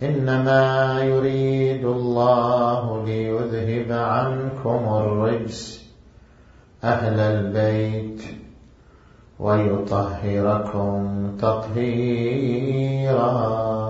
[0.02, 5.86] إنما يريد الله ليذهب عنكم الرجس
[6.84, 8.22] أهل البيت
[9.38, 13.81] ويطهركم تطهيراً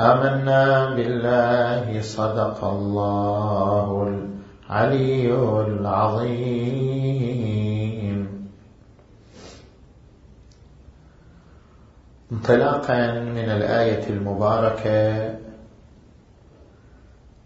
[0.00, 5.32] آمنا بالله صدق الله العلي
[5.66, 8.50] العظيم
[12.32, 15.34] انطلاقا من الآية المباركة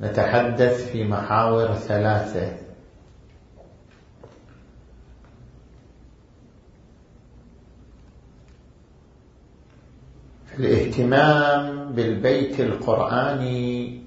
[0.00, 2.64] نتحدث في محاور ثلاثة
[10.58, 14.00] الاهتمام بالبيت القرآني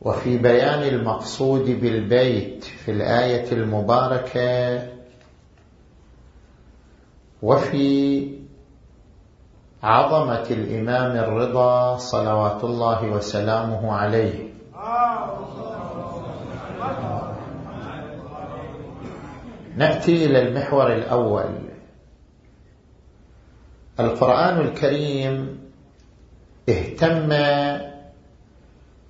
[0.00, 4.82] وفي بيان المقصود بالبيت في الآية المباركة
[7.42, 7.88] وفي
[9.82, 14.52] عظمة الإمام الرضا صلوات الله وسلامه عليه
[19.76, 21.61] نأتي إلى المحور الأول
[24.00, 25.58] القرآن الكريم
[26.68, 27.28] اهتم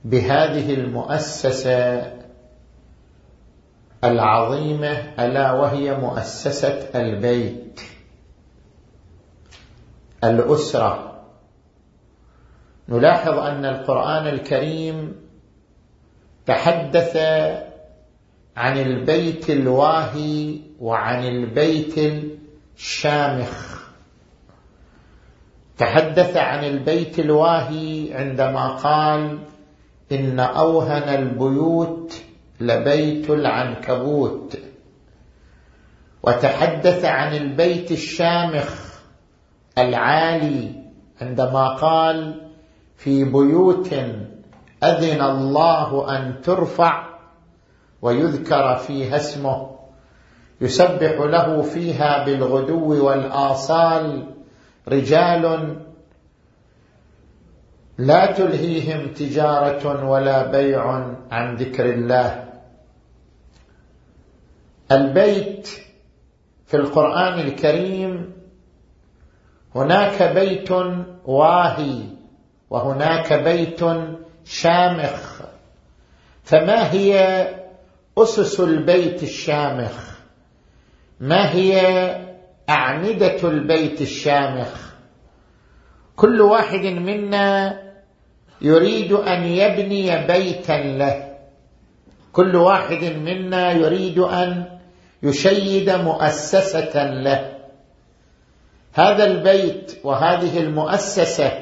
[0.04, 2.12] بهذه المؤسسة
[4.04, 7.80] العظيمة ألا وهي مؤسسة البيت
[10.24, 11.20] الأسرة
[12.88, 15.16] نلاحظ أن القرآن الكريم
[16.46, 17.16] تحدث
[18.56, 21.98] عن البيت الواهي وعن البيت
[22.78, 23.82] الشامخ
[25.78, 29.38] تحدث عن البيت الواهي عندما قال
[30.12, 32.14] ان اوهن البيوت
[32.60, 34.58] لبيت العنكبوت
[36.22, 38.98] وتحدث عن البيت الشامخ
[39.78, 40.70] العالي
[41.20, 42.48] عندما قال
[42.96, 43.92] في بيوت
[44.84, 47.04] اذن الله ان ترفع
[48.02, 49.70] ويذكر فيها اسمه
[50.60, 54.26] يسبح له فيها بالغدو والاصال
[54.88, 55.76] رجال
[57.98, 62.48] لا تلهيهم تجاره ولا بيع عن ذكر الله
[64.92, 65.68] البيت
[66.66, 68.32] في القران الكريم
[69.74, 70.68] هناك بيت
[71.24, 72.02] واهي
[72.70, 73.80] وهناك بيت
[74.44, 75.42] شامخ
[76.44, 77.42] فما هي
[78.18, 80.18] اسس البيت الشامخ
[81.20, 81.82] ما هي
[82.70, 84.92] أعمدة البيت الشامخ
[86.16, 87.80] كل واحد منا
[88.62, 91.36] يريد أن يبني بيتا له
[92.32, 94.64] كل واحد منا يريد أن
[95.22, 97.52] يشيد مؤسسة له
[98.94, 101.52] هذا البيت وهذه المؤسسة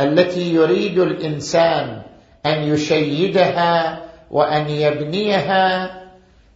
[0.00, 2.02] التي يريد الإنسان
[2.46, 4.00] أن يشيدها
[4.30, 5.90] وأن يبنيها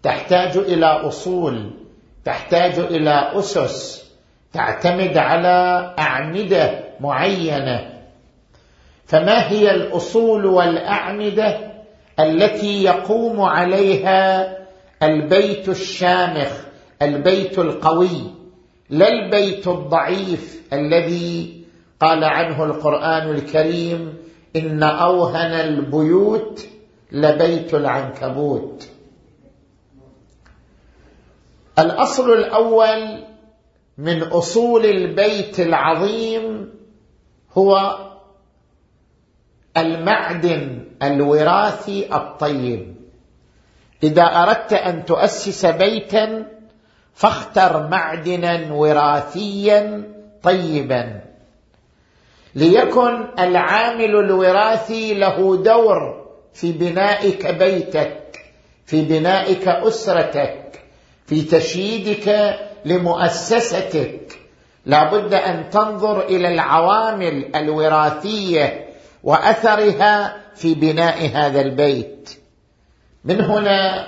[0.03, 1.78] تحتاج إلى أصول
[2.29, 4.05] تحتاج الى اسس
[4.53, 5.51] تعتمد على
[5.99, 7.91] اعمده معينه
[9.07, 11.59] فما هي الاصول والاعمده
[12.21, 14.53] التي يقوم عليها
[15.03, 16.49] البيت الشامخ
[17.03, 18.35] البيت القوي
[18.91, 21.65] لا البيت الضعيف الذي
[22.01, 24.15] قال عنه القران الكريم
[24.57, 26.67] ان اوهن البيوت
[27.13, 28.89] لبيت العنكبوت
[31.79, 33.19] الاصل الاول
[33.99, 36.75] من اصول البيت العظيم
[37.59, 37.99] هو
[39.77, 42.95] المعدن الوراثي الطيب
[44.03, 46.47] اذا اردت ان تؤسس بيتا
[47.15, 50.03] فاختر معدنا وراثيا
[50.43, 51.21] طيبا
[52.55, 58.45] ليكن العامل الوراثي له دور في بنائك بيتك
[58.87, 60.78] في بنائك اسرتك
[61.29, 64.39] في تشييدك لمؤسستك
[64.87, 68.87] لابد ان تنظر الى العوامل الوراثيه
[69.23, 72.31] واثرها في بناء هذا البيت
[73.25, 74.07] من هنا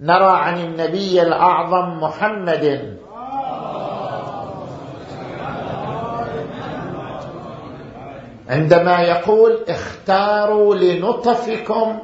[0.00, 2.96] نرى عن النبي الاعظم محمد
[8.48, 11.98] عندما يقول اختاروا لنطفكم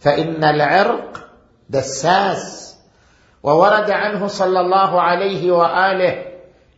[0.00, 1.20] فان العرق
[1.70, 2.71] دساس
[3.42, 6.24] وورد عنه صلى الله عليه واله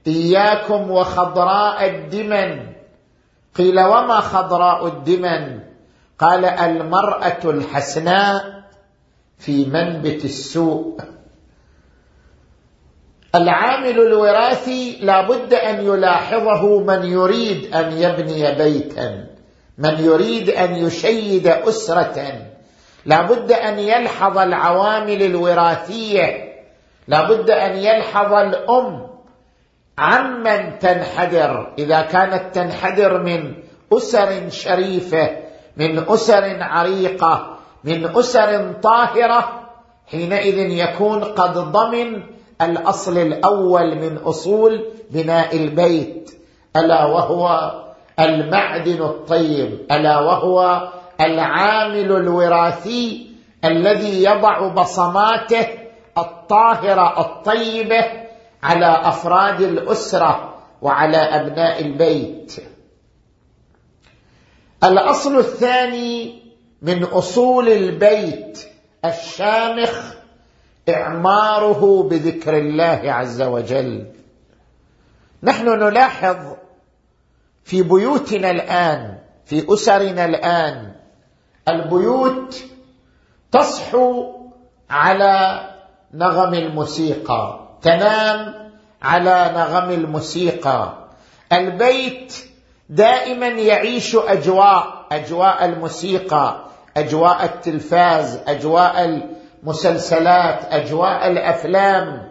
[0.07, 2.61] اياكم وخضراء الدمن
[3.55, 5.61] قيل وما خضراء الدمن
[6.19, 8.63] قال المراه الحسناء
[9.39, 11.01] في منبت السوء
[13.35, 19.25] العامل الوراثي لابد ان يلاحظه من يريد ان يبني بيتا
[19.79, 22.47] من يريد ان يشيد اسره
[23.07, 26.44] لابد ان يلحظ العوامل الوراثيه
[27.09, 29.07] لابد أن يلحظ الأم
[29.99, 33.55] عمن تنحدر إذا كانت تنحدر من
[33.93, 35.31] أسر شريفة
[35.77, 39.61] من أسر عريقة من أسر طاهرة
[40.13, 42.23] حينئذ يكون قد ضمن
[42.63, 46.31] الأصل الأول من أصول بناء البيت
[46.77, 47.75] ألا وهو
[48.21, 50.89] المعدن الطيب ألا وهو
[51.21, 53.27] العامل الوراثي
[53.65, 55.67] الذي يضع بصماته
[56.19, 58.07] الطاهره الطيبه
[58.63, 62.57] على افراد الاسره وعلى ابناء البيت
[64.85, 66.43] الاصل الثاني
[66.83, 68.69] من اصول البيت
[69.05, 70.15] الشامخ
[70.89, 74.07] اعماره بذكر الله عز وجل
[75.43, 76.37] نحن نلاحظ
[77.65, 80.93] في بيوتنا الان في اسرنا الان
[81.69, 82.57] البيوت
[83.53, 84.33] تصحو
[84.91, 85.61] على
[86.15, 88.55] نغم الموسيقى تنام
[89.03, 90.93] على نغم الموسيقى
[91.53, 92.35] البيت
[92.89, 96.65] دائما يعيش اجواء اجواء الموسيقى
[96.97, 99.05] اجواء التلفاز اجواء
[99.63, 102.23] المسلسلات اجواء الافلام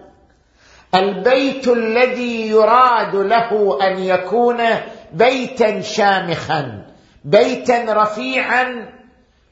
[0.95, 4.59] البيت الذي يراد له ان يكون
[5.13, 6.85] بيتا شامخا
[7.25, 8.89] بيتا رفيعا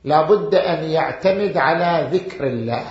[0.04, 2.84] لابد ان يعتمد على ذكر الله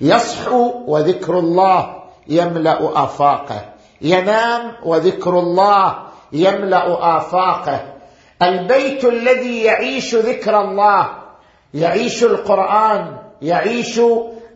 [0.00, 1.96] يصحو وذكر الله
[2.28, 3.60] يملا افاقه
[4.02, 5.94] ينام وذكر الله
[6.32, 6.82] يملا
[7.18, 7.80] افاقه
[8.42, 11.08] البيت الذي يعيش ذكر الله
[11.74, 14.00] يعيش القران يعيش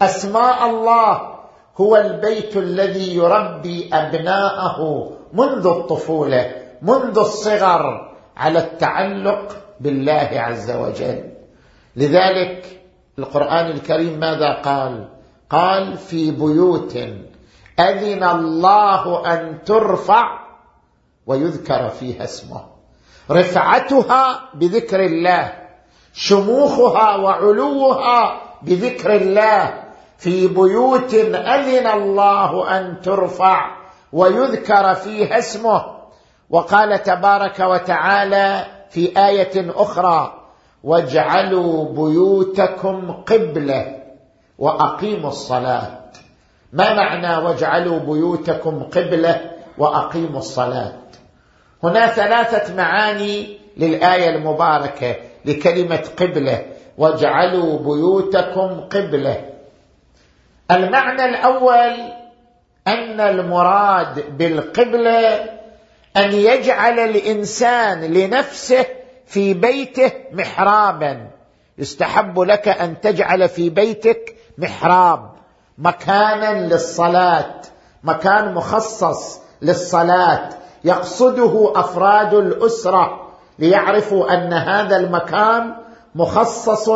[0.03, 1.35] اسماء الله
[1.81, 6.53] هو البيت الذي يربي ابناءه منذ الطفوله
[6.83, 11.25] منذ الصغر على التعلق بالله عز وجل
[11.97, 12.81] لذلك
[13.19, 15.09] القران الكريم ماذا قال
[15.51, 16.97] قال في بيوت
[17.81, 20.39] أذن الله أن ترفع
[21.27, 22.65] ويذكر فيها اسمه
[23.31, 25.53] رفعتها بذكر الله
[26.15, 29.85] شموخها وعلوها بذكر الله
[30.19, 33.77] في بيوت أذن الله أن ترفع
[34.13, 35.85] ويذكر فيها اسمه
[36.51, 40.41] وقال تبارك وتعالى في آية أخرى
[40.85, 44.04] واجعلوا بيوتكم قبله
[44.59, 46.01] وأقيموا الصلاة
[46.73, 50.93] ما معنى واجعلوا بيوتكم قبلة وأقيموا الصلاة
[51.83, 56.67] هنا ثلاثة معاني للآية المباركة لكلمة قبلة
[56.99, 59.45] واجعلوا بيوتكم قبلة
[60.71, 61.97] المعنى الأول
[62.89, 65.37] أن المراد بالقبلة
[66.17, 68.87] أن يجعل الإنسان لنفسه
[69.27, 71.27] في بيته محرابا
[71.79, 75.31] يستحب لك أن تجعل في بيتك محراب
[75.79, 77.61] مكانا للصلاه
[78.05, 80.49] مكان مخصص للصلاه
[80.85, 85.75] يقصده افراد الاسره ليعرفوا ان هذا المكان
[86.15, 86.89] مخصص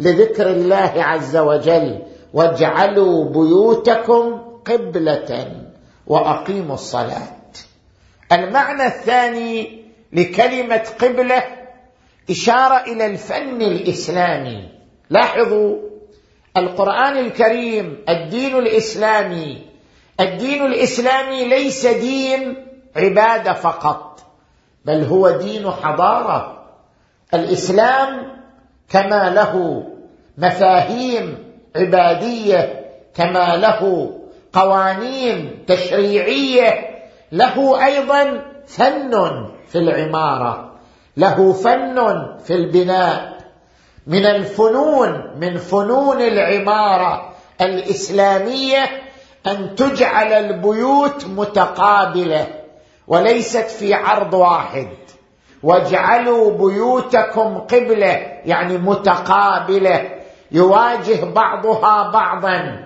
[0.00, 2.02] لذكر الله عز وجل
[2.34, 5.52] واجعلوا بيوتكم قبله
[6.06, 7.28] واقيموا الصلاه
[8.32, 11.44] المعنى الثاني لكلمه قبله
[12.30, 14.68] اشاره الى الفن الاسلامي
[15.10, 15.76] لاحظوا
[16.56, 19.62] القرآن الكريم الدين الإسلامي
[20.20, 24.20] الدين الإسلامي ليس دين عبادة فقط
[24.84, 26.64] بل هو دين حضارة
[27.34, 28.30] الإسلام
[28.90, 29.84] كما له
[30.38, 31.38] مفاهيم
[31.76, 32.84] عبادية
[33.14, 34.10] كما له
[34.52, 36.88] قوانين تشريعية
[37.32, 39.10] له أيضا فن
[39.68, 40.72] في العمارة
[41.16, 41.96] له فن
[42.46, 43.33] في البناء
[44.06, 49.02] من الفنون من فنون العماره الاسلاميه
[49.46, 52.46] ان تجعل البيوت متقابله
[53.08, 54.88] وليست في عرض واحد
[55.62, 60.10] واجعلوا بيوتكم قبله يعني متقابله
[60.52, 62.84] يواجه بعضها بعضا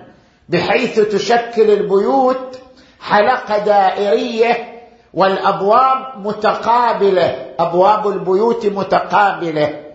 [0.48, 2.58] بحيث تشكل البيوت
[3.00, 4.72] حلقه دائريه
[5.14, 9.88] والابواب متقابله ابواب البيوت متقابله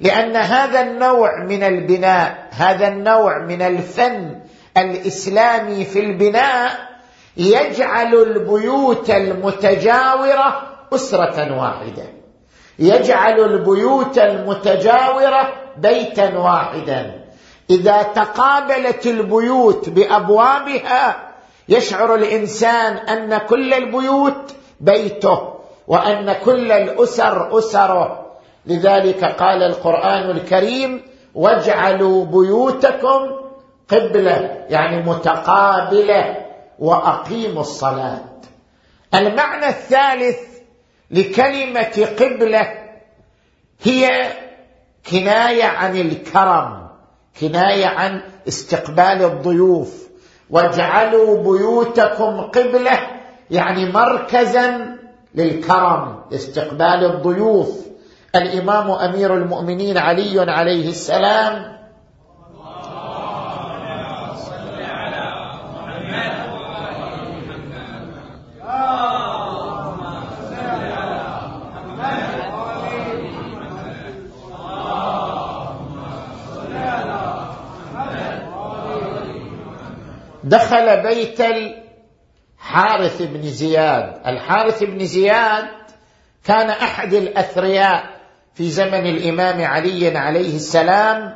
[0.00, 4.36] لأن هذا النوع من البناء هذا النوع من الفن
[4.76, 6.70] الإسلامي في البناء
[7.36, 10.62] يجعل البيوت المتجاورة
[10.94, 12.04] أسرة واحدة
[12.78, 17.24] يجعل البيوت المتجاورة بيتا واحدا
[17.70, 21.28] إذا تقابلت البيوت بأبوابها
[21.68, 25.54] يشعر الإنسان أن كل البيوت بيته
[25.86, 28.27] وأن كل الأسر أسره
[28.68, 31.02] لذلك قال القرآن الكريم
[31.34, 33.20] واجعلوا بيوتكم
[33.88, 36.36] قبلة يعني متقابلة
[36.78, 38.20] وأقيموا الصلاة
[39.14, 40.36] المعنى الثالث
[41.10, 42.72] لكلمة قبلة
[43.82, 44.08] هي
[45.10, 46.88] كناية عن الكرم
[47.40, 50.08] كناية عن استقبال الضيوف
[50.50, 53.00] واجعلوا بيوتكم قبلة
[53.50, 54.96] يعني مركزا
[55.34, 57.87] للكرم لاستقبال الضيوف
[58.36, 61.78] الإمام أمير المؤمنين علي عليه السلام
[80.44, 85.64] دخل بيت الحارث بن زياد الحارث بن زياد
[86.44, 88.17] كان احد الاثرياء
[88.58, 91.34] في زمن الإمام علي عليه السلام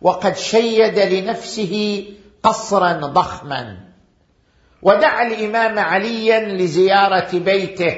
[0.00, 2.04] وقد شيد لنفسه
[2.42, 3.76] قصرا ضخما
[4.82, 7.96] ودعا الإمام عليا لزيارة بيته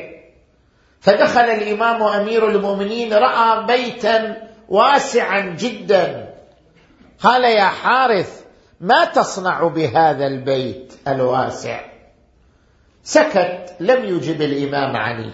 [1.01, 4.37] فدخل الإمام أمير المؤمنين رأى بيتا
[4.69, 6.35] واسعا جدا
[7.21, 8.41] قال يا حارث
[8.81, 11.81] ما تصنع بهذا البيت الواسع
[13.03, 15.33] سكت لم يجب الإمام علي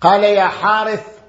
[0.00, 1.19] قال يا حارث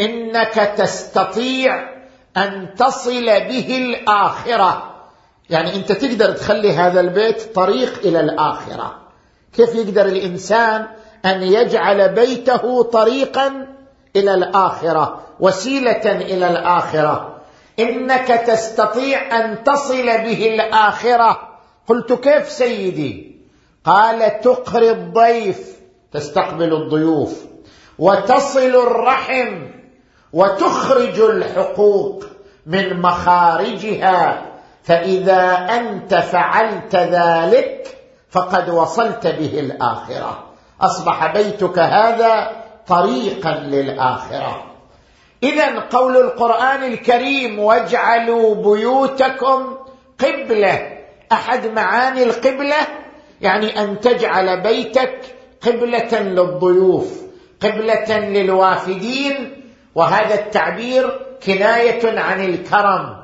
[0.00, 1.88] إنك تستطيع
[2.36, 4.94] أن تصل به الآخرة
[5.50, 8.94] يعني أنت تقدر تخلي هذا البيت طريق إلى الآخرة
[9.56, 10.86] كيف يقدر الإنسان
[11.24, 13.66] أن يجعل بيته طريقا
[14.16, 17.34] إلى الآخرة وسيلة إلى الآخرة
[17.80, 21.38] إنك تستطيع أن تصل به الآخرة
[21.88, 23.36] قلت كيف سيدي
[23.84, 25.76] قال تقري الضيف
[26.12, 27.44] تستقبل الضيوف
[27.98, 29.66] وتصل الرحم
[30.34, 32.24] وتخرج الحقوق
[32.66, 34.42] من مخارجها
[34.82, 37.96] فاذا انت فعلت ذلك
[38.30, 40.44] فقد وصلت به الاخره
[40.80, 44.62] اصبح بيتك هذا طريقا للاخره
[45.42, 49.76] اذا قول القران الكريم واجعلوا بيوتكم
[50.18, 50.98] قبله
[51.32, 52.76] احد معاني القبله
[53.40, 55.20] يعني ان تجعل بيتك
[55.66, 57.12] قبله للضيوف
[57.62, 59.63] قبله للوافدين
[59.94, 63.22] وهذا التعبير كنايه عن الكرم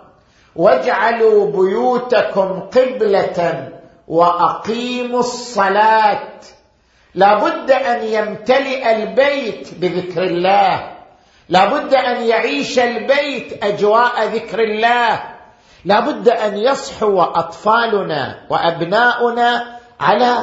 [0.56, 3.68] واجعلوا بيوتكم قبله
[4.08, 6.22] واقيموا الصلاه
[7.14, 10.90] لابد ان يمتلئ البيت بذكر الله
[11.48, 15.22] لابد ان يعيش البيت اجواء ذكر الله
[15.84, 20.36] لابد ان يصحو اطفالنا وابناؤنا على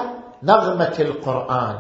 [0.44, 1.76] نغمه القران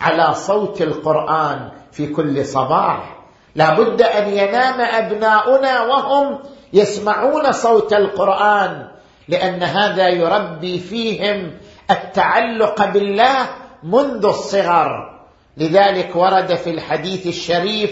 [0.00, 3.21] على صوت القران في كل صباح
[3.56, 6.38] لابد أن ينام أبناؤنا وهم
[6.72, 8.88] يسمعون صوت القرآن
[9.28, 11.50] لأن هذا يربي فيهم
[11.90, 13.46] التعلق بالله
[13.82, 15.20] منذ الصغر
[15.56, 17.90] لذلك ورد في الحديث الشريف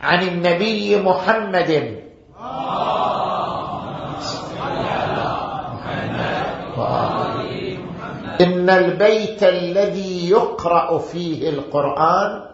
[0.00, 1.98] عن النبي محمد
[8.40, 12.51] إن البيت الذي يقرأ فيه القرآن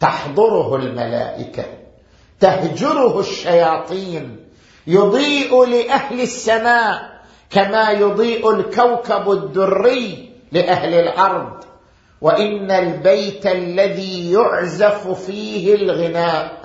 [0.00, 1.64] تحضره الملائكه
[2.40, 4.36] تهجره الشياطين
[4.86, 7.16] يضيء لاهل السماء
[7.50, 11.52] كما يضيء الكوكب الدري لاهل الارض
[12.20, 16.60] وان البيت الذي يعزف فيه الغناء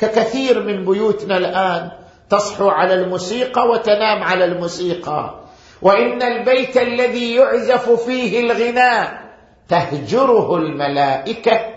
[0.00, 1.90] ككثير من بيوتنا الان
[2.30, 5.34] تصحو على الموسيقى وتنام على الموسيقى
[5.82, 9.22] وان البيت الذي يعزف فيه الغناء
[9.68, 11.73] تهجره الملائكه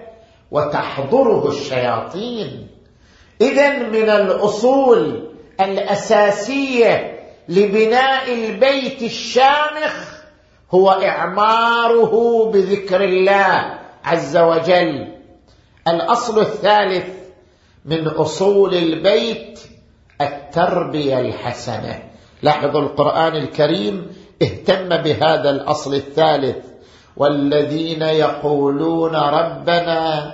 [0.52, 2.68] وتحضره الشياطين
[3.42, 5.28] اذا من الاصول
[5.62, 10.18] الاساسيه لبناء البيت الشامخ
[10.72, 15.08] هو اعماره بذكر الله عز وجل
[15.88, 17.06] الاصل الثالث
[17.86, 19.60] من اصول البيت
[20.22, 22.04] التربيه الحسنه
[22.44, 26.56] لاحظوا القران الكريم اهتم بهذا الاصل الثالث
[27.18, 30.34] والذين يقولون ربنا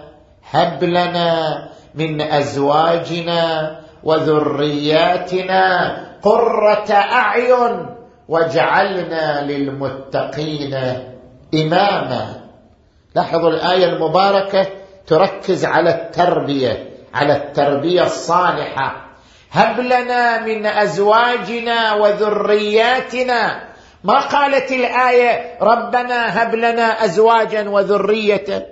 [0.51, 1.63] هب لنا
[1.95, 7.85] من ازواجنا وذرياتنا قره اعين
[8.29, 10.73] واجعلنا للمتقين
[11.53, 12.25] اماما
[13.15, 14.67] لاحظوا الايه المباركه
[15.07, 18.95] تركز على التربيه على التربيه الصالحه
[19.51, 23.72] هب لنا من ازواجنا وذرياتنا
[24.03, 28.67] ما قالت الايه ربنا هب لنا ازواجا وذريه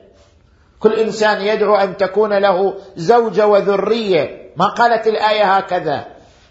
[0.80, 6.06] كل انسان يدعو ان تكون له زوجه وذريه ما قالت الايه هكذا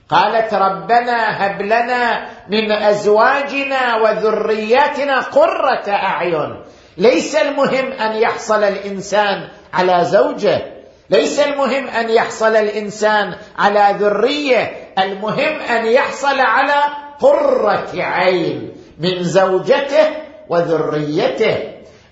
[0.09, 6.63] قالت ربنا هب لنا من ازواجنا وذرياتنا قره اعين
[6.99, 10.61] ليس المهم ان يحصل الانسان على زوجه
[11.11, 16.75] ليس المهم ان يحصل الانسان على ذريه المهم ان يحصل على
[17.21, 20.09] قرة عين من زوجته
[20.49, 21.57] وذريته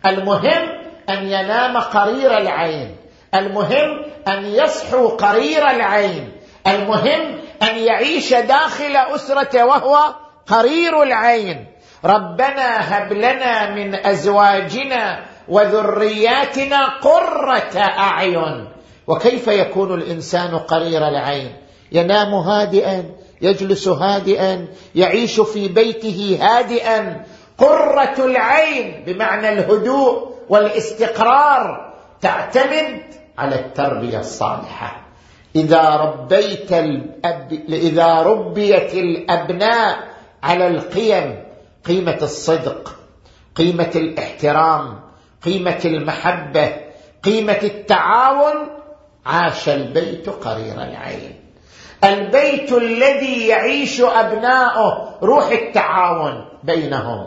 [0.07, 0.69] المهم
[1.11, 2.97] أن ينام قرير العين
[3.35, 6.33] المهم أن يصحو قرير العين
[6.67, 9.99] المهم أن يعيش داخل أسرته وهو
[10.47, 11.67] قرير العين
[12.05, 18.69] ربنا هب لنا من أزواجنا وذرياتنا قرة أعين
[19.07, 21.57] وكيف يكون الإنسان قرير العين
[21.93, 23.05] ينام هادئا
[23.43, 27.25] يجلس هادئا يعيش في بيته هادئا
[27.59, 33.03] قرة العين بمعنى الهدوء والاستقرار تعتمد
[33.39, 35.03] على التربية الصالحة
[35.57, 37.53] إذا ربيت الأب...
[37.69, 39.97] إذا ربيت الأبناء
[40.43, 41.45] على القيم
[41.85, 42.95] قيمة الصدق
[43.55, 45.01] قيمة الاحترام
[45.45, 46.77] قيمة المحبة
[47.23, 48.69] قيمة التعاون
[49.27, 51.48] عاش البيت قرير العين
[52.05, 57.27] البيت الذي يعيش أبناؤه روح التعاون بينهم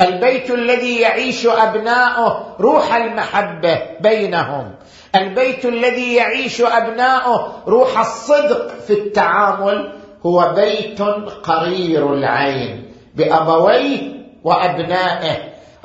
[0.00, 4.74] البيت الذي يعيش أبناؤه روح المحبة بينهم
[5.16, 9.92] البيت الذي يعيش أبناؤه روح الصدق في التعامل
[10.26, 11.00] هو بيت
[11.42, 13.98] قرير العين بأبويه
[14.44, 15.36] وأبنائه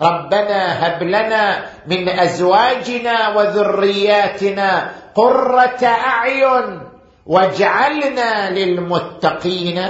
[0.01, 6.79] ربنا هب لنا من ازواجنا وذرياتنا قره اعين
[7.25, 9.81] واجعلنا للمتقين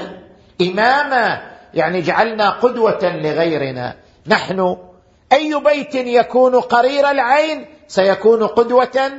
[0.62, 1.42] إماما
[1.74, 3.96] يعني جعلنا قدوة لغيرنا
[4.28, 4.78] نحن
[5.34, 9.10] أي بيت يكون قرير العين سيكون قدوة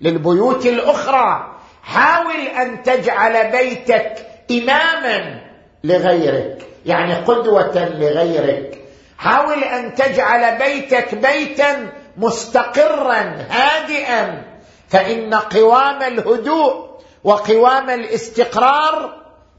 [0.00, 5.40] للبيوت الأخرى حاول أن تجعل بيتك إماما
[5.84, 8.78] لغيرك يعني قدوة لغيرك
[9.18, 14.42] حاول أن تجعل بيتك بيتا مستقرا هادئا
[14.88, 16.91] فإن قوام الهدوء
[17.24, 19.14] وقوام الاستقرار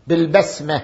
[0.07, 0.81] بالبسمه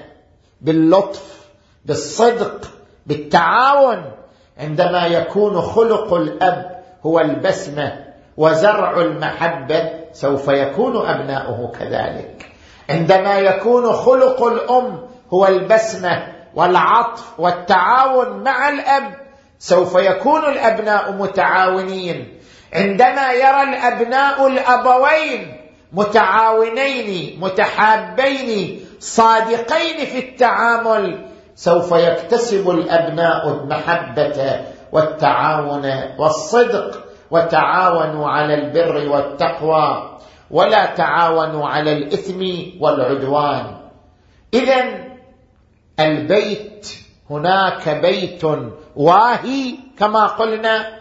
[0.61, 1.37] باللطف
[1.85, 2.67] بالصدق
[3.05, 4.11] بالتعاون
[4.59, 8.05] عندما يكون خلق الاب هو البسمه
[8.37, 12.45] وزرع المحبه سوف يكون ابناؤه كذلك
[12.89, 19.15] عندما يكون خلق الام هو البسمه والعطف والتعاون مع الاب
[19.59, 22.39] سوف يكون الابناء متعاونين
[22.73, 25.58] عندما يرى الابناء الابوين
[25.93, 31.25] متعاونين متحابين صادقين في التعامل
[31.55, 35.85] سوف يكتسب الابناء المحبه والتعاون
[36.17, 40.17] والصدق وتعاونوا على البر والتقوى
[40.51, 42.41] ولا تعاونوا على الاثم
[42.81, 43.65] والعدوان
[44.53, 44.85] اذا
[45.99, 46.87] البيت
[47.29, 48.43] هناك بيت
[48.95, 50.99] واهي كما قلنا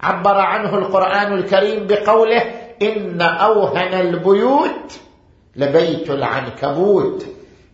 [0.00, 2.44] عبر عنه القران الكريم بقوله
[2.82, 4.92] إن أوهن البيوت
[5.56, 7.24] لبيت العنكبوت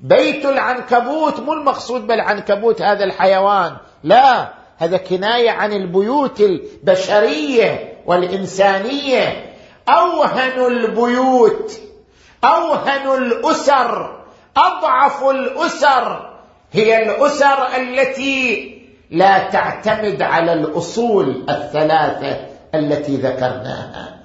[0.00, 9.54] بيت العنكبوت مو المقصود بالعنكبوت هذا الحيوان لا هذا كناية عن البيوت البشرية والإنسانية
[9.88, 11.72] أوهن البيوت
[12.44, 14.20] أوهن الأسر
[14.56, 16.34] أضعف الأسر
[16.72, 18.78] هي الأسر التي
[19.10, 22.40] لا تعتمد على الأصول الثلاثة
[22.74, 24.17] التي ذكرناها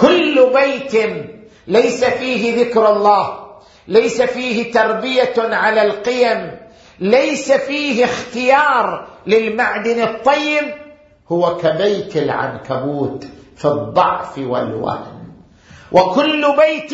[0.00, 1.24] كل بيت
[1.66, 3.46] ليس فيه ذكر الله
[3.88, 6.56] ليس فيه تربيه على القيم
[7.00, 10.74] ليس فيه اختيار للمعدن الطيب
[11.32, 13.24] هو كبيت العنكبوت
[13.56, 15.20] في الضعف والوهن
[15.92, 16.92] وكل بيت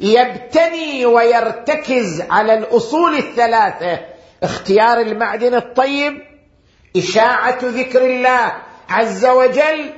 [0.00, 4.00] يبتني ويرتكز على الاصول الثلاثه
[4.42, 6.22] اختيار المعدن الطيب
[6.96, 8.52] اشاعه ذكر الله
[8.88, 9.90] عز وجل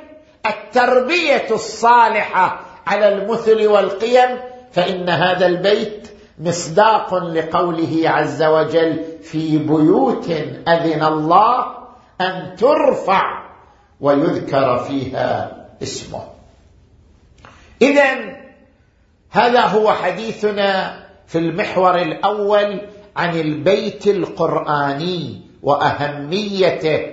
[0.49, 4.37] التربيه الصالحه على المثل والقيم
[4.73, 6.09] فان هذا البيت
[6.39, 10.31] مصداق لقوله عز وجل في بيوت
[10.69, 11.67] اذن الله
[12.21, 13.23] ان ترفع
[14.01, 16.23] ويذكر فيها اسمه
[17.83, 18.11] اذا
[19.31, 22.81] هذا هو حديثنا في المحور الاول
[23.17, 27.07] عن البيت القراني واهميته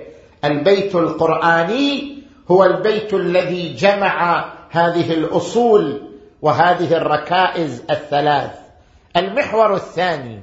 [0.44, 2.15] البيت القراني
[2.50, 6.02] هو البيت الذي جمع هذه الاصول
[6.42, 8.50] وهذه الركائز الثلاث
[9.16, 10.40] المحور الثاني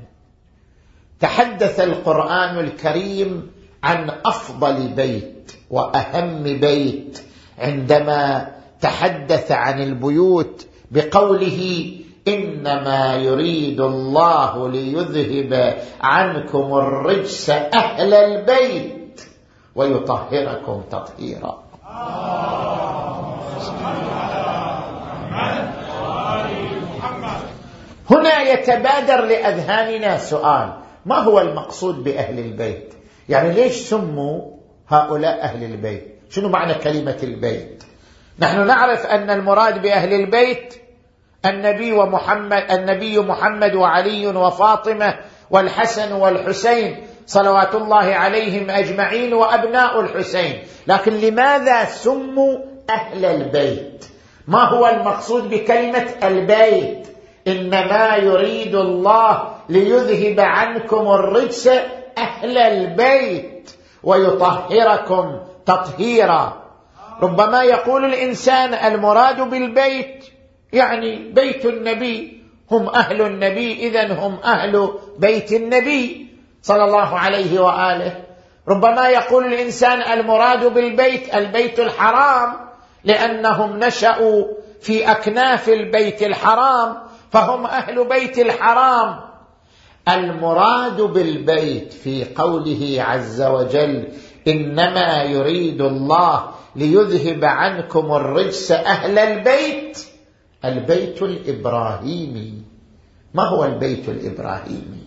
[1.20, 3.52] تحدث القران الكريم
[3.84, 7.22] عن افضل بيت واهم بيت
[7.60, 8.48] عندما
[8.82, 11.92] تحدث عن البيوت بقوله
[12.28, 19.22] انما يريد الله ليذهب عنكم الرجس اهل البيت
[19.76, 21.63] ويطهركم تطهيرا
[28.10, 30.74] هنا يتبادر لأذهاننا سؤال
[31.06, 32.94] ما هو المقصود بأهل البيت
[33.30, 34.42] يعني ليش سموا
[34.90, 37.84] هؤلاء أهل البيت شنو معنى كلمة البيت
[38.40, 40.74] نحن نعرف أن المراد بأهل البيت
[41.46, 45.18] النبي ومحمد النبي محمد وعلي وفاطمة
[45.50, 50.56] والحسن والحسين صلوات الله عليهم اجمعين وابناء الحسين
[50.88, 52.58] لكن لماذا سموا
[52.90, 54.06] اهل البيت
[54.48, 57.08] ما هو المقصود بكلمه البيت
[57.48, 61.68] انما يريد الله ليذهب عنكم الرجس
[62.18, 63.72] اهل البيت
[64.04, 66.64] ويطهركم تطهيرا
[67.22, 70.24] ربما يقول الانسان المراد بالبيت
[70.74, 76.33] يعني بيت النبي هم اهل النبي اذا هم اهل بيت النبي
[76.64, 78.24] صلى الله عليه واله
[78.68, 82.54] ربما يقول الانسان المراد بالبيت البيت الحرام
[83.04, 84.44] لانهم نشأوا
[84.82, 86.98] في اكناف البيت الحرام
[87.32, 89.20] فهم اهل بيت الحرام
[90.10, 94.08] المراد بالبيت في قوله عز وجل
[94.48, 100.06] انما يريد الله ليذهب عنكم الرجس اهل البيت
[100.66, 102.54] البيت الابراهيمي
[103.34, 105.03] ما هو البيت الابراهيمي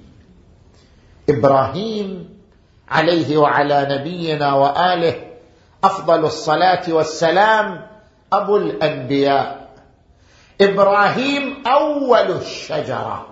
[1.31, 2.29] ابراهيم
[2.89, 5.17] عليه وعلى نبينا واله
[5.85, 7.87] افضل الصلاه والسلام
[8.33, 9.69] ابو الانبياء
[10.61, 13.27] ابراهيم اول الشجره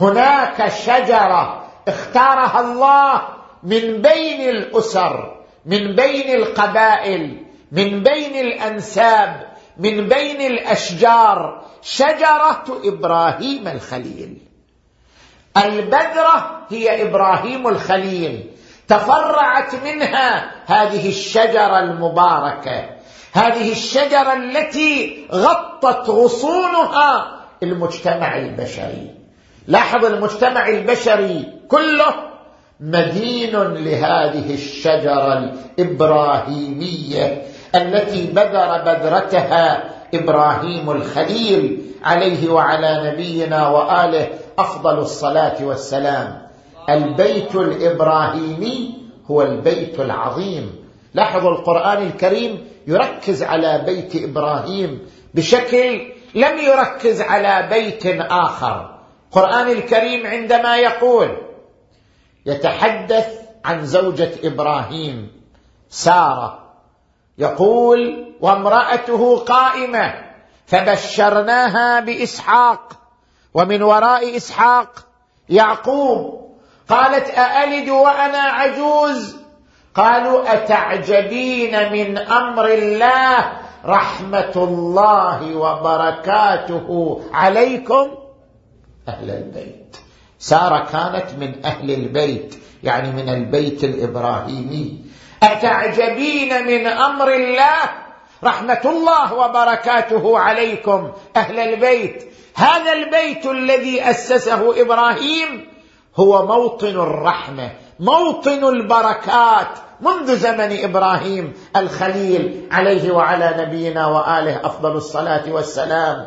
[0.00, 3.22] هناك شجره اختارها الله
[3.62, 5.36] من بين الاسر
[5.66, 9.46] من بين القبائل من بين الانساب
[9.78, 14.38] من بين الاشجار شجره ابراهيم الخليل
[15.66, 18.46] البذره هي ابراهيم الخليل
[18.88, 22.84] تفرعت منها هذه الشجره المباركه
[23.32, 29.10] هذه الشجره التي غطت غصونها المجتمع البشري
[29.68, 32.14] لاحظ المجتمع البشري كله
[32.80, 37.42] مدين لهذه الشجره الابراهيميه
[37.74, 44.28] التي بذر بذرتها ابراهيم الخليل عليه وعلى نبينا واله
[44.60, 46.42] افضل الصلاه والسلام
[46.88, 48.94] البيت الابراهيمي
[49.30, 50.72] هو البيت العظيم
[51.14, 60.26] لاحظوا القران الكريم يركز على بيت ابراهيم بشكل لم يركز على بيت اخر القران الكريم
[60.26, 61.36] عندما يقول
[62.46, 63.26] يتحدث
[63.64, 65.32] عن زوجه ابراهيم
[65.88, 66.58] ساره
[67.38, 70.14] يقول وامراته قائمه
[70.66, 72.99] فبشرناها باسحاق
[73.54, 75.06] ومن وراء إسحاق
[75.48, 76.50] يعقوب
[76.88, 79.36] قالت أألد وأنا عجوز
[79.94, 83.52] قالوا أتعجبين من أمر الله
[83.86, 88.08] رحمة الله وبركاته عليكم
[89.08, 89.96] أهل البيت
[90.38, 94.98] سارة كانت من أهل البيت يعني من البيت الإبراهيمي
[95.42, 97.80] أتعجبين من أمر الله
[98.44, 105.66] رحمة الله وبركاته عليكم أهل البيت هذا البيت الذي أسسه إبراهيم
[106.16, 109.68] هو موطن الرحمة موطن البركات
[110.00, 116.26] منذ زمن إبراهيم الخليل عليه وعلى نبينا وآله أفضل الصلاة والسلام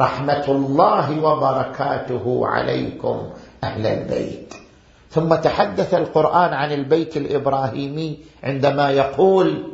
[0.00, 3.22] رحمة الله وبركاته عليكم
[3.64, 4.54] أهل البيت
[5.10, 9.72] ثم تحدث القرآن عن البيت الإبراهيمي عندما يقول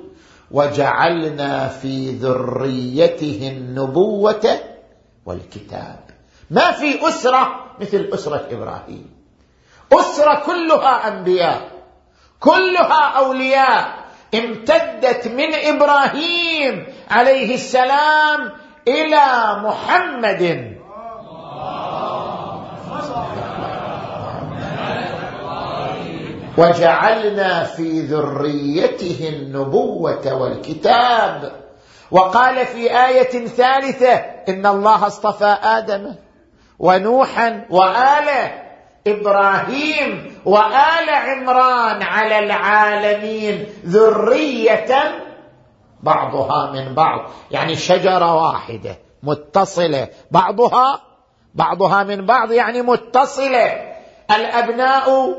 [0.50, 4.50] وجعلنا في ذريته النبوة
[5.26, 5.96] والكتاب
[6.50, 9.10] ما في أسرة مثل أسرة إبراهيم
[9.92, 11.68] أسرة كلها أنبياء
[12.40, 18.50] كلها أولياء امتدت من إبراهيم عليه السلام
[18.88, 19.22] إلى
[19.64, 20.74] محمد
[26.58, 31.52] وجعلنا في ذريته النبوة والكتاب
[32.10, 36.14] وقال في آية ثالثة إن الله اصطفى آدم
[36.78, 38.62] ونوحا وآله
[39.06, 45.18] إبراهيم وآل عمران على العالمين ذرية
[46.02, 51.00] بعضها من بعض يعني شجرة واحدة متصلة بعضها
[51.54, 53.92] بعضها من بعض يعني متصلة
[54.36, 55.34] الأبناء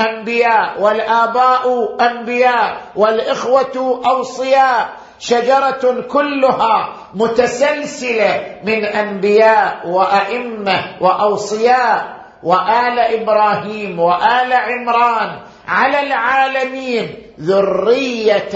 [0.00, 1.68] أنبياء والآباء
[2.00, 16.00] أنبياء والإخوة أوصياء شجره كلها متسلسله من انبياء وائمه واوصياء وال ابراهيم وال عمران على
[16.06, 18.48] العالمين ذريه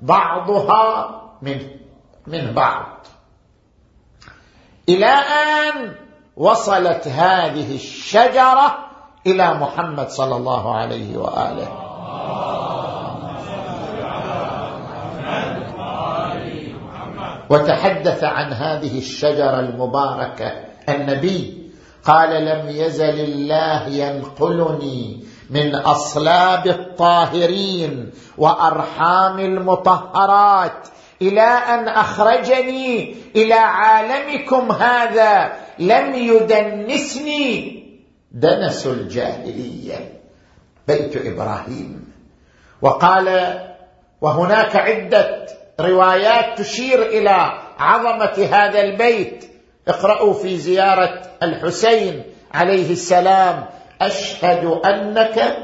[0.00, 1.10] بعضها
[1.42, 1.58] من
[2.26, 2.84] من بعض
[4.88, 5.06] الى
[5.66, 5.94] ان
[6.36, 8.78] وصلت هذه الشجره
[9.26, 11.86] الى محمد صلى الله عليه واله
[17.50, 20.52] وتحدث عن هذه الشجره المباركه
[20.88, 21.70] النبي
[22.04, 30.88] قال لم يزل الله ينقلني من اصلاب الطاهرين وارحام المطهرات
[31.22, 37.80] الى ان اخرجني الى عالمكم هذا لم يدنسني
[38.32, 40.20] دنس الجاهليه
[40.88, 42.08] بيت ابراهيم
[42.82, 43.58] وقال
[44.22, 45.46] وهناك عده
[45.80, 49.44] روايات تشير إلى عظمة هذا البيت
[49.88, 52.22] اقرأوا في زيارة الحسين
[52.54, 53.64] عليه السلام
[54.02, 55.56] أشهد أنك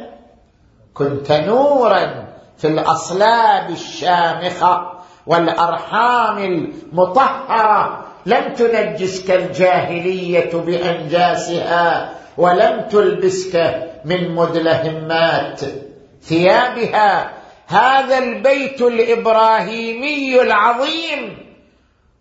[0.94, 2.26] كنت نورا
[2.58, 4.92] في الأصلاب الشامخة
[5.26, 15.60] والأرحام المطهرة لم تنجسك الجاهلية بأنجاسها ولم تلبسك من مدلهمات
[16.22, 17.35] ثيابها
[17.66, 21.38] هذا البيت الابراهيمي العظيم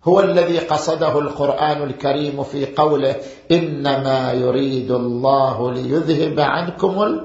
[0.04, 3.16] هو الذي قصده القران الكريم في قوله
[3.52, 7.22] انما يريد الله ليذهب عنكم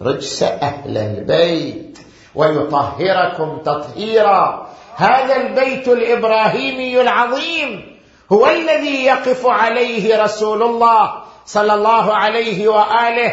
[0.00, 1.98] الرجس اهل البيت
[2.34, 7.96] ويطهركم تطهيرا هذا البيت الابراهيمي العظيم
[8.32, 11.14] هو الذي يقف عليه رسول الله
[11.46, 13.32] صلى الله عليه واله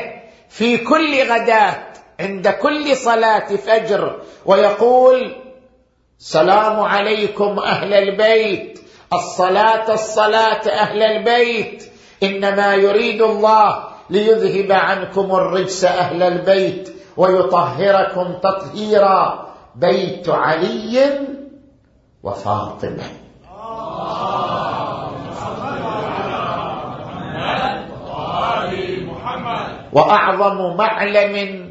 [0.50, 1.86] في كل غداه
[2.20, 5.36] عند كل صلاه فجر ويقول
[6.18, 8.80] سلام عليكم اهل البيت
[9.14, 11.92] الصلاه الصلاه اهل البيت
[12.24, 21.18] انما يريد الله ليذهب عنكم الرجس اهل البيت ويطهركم تطهيرا بيت علي
[22.24, 23.10] وفاطمه
[29.94, 31.65] واعظم معلم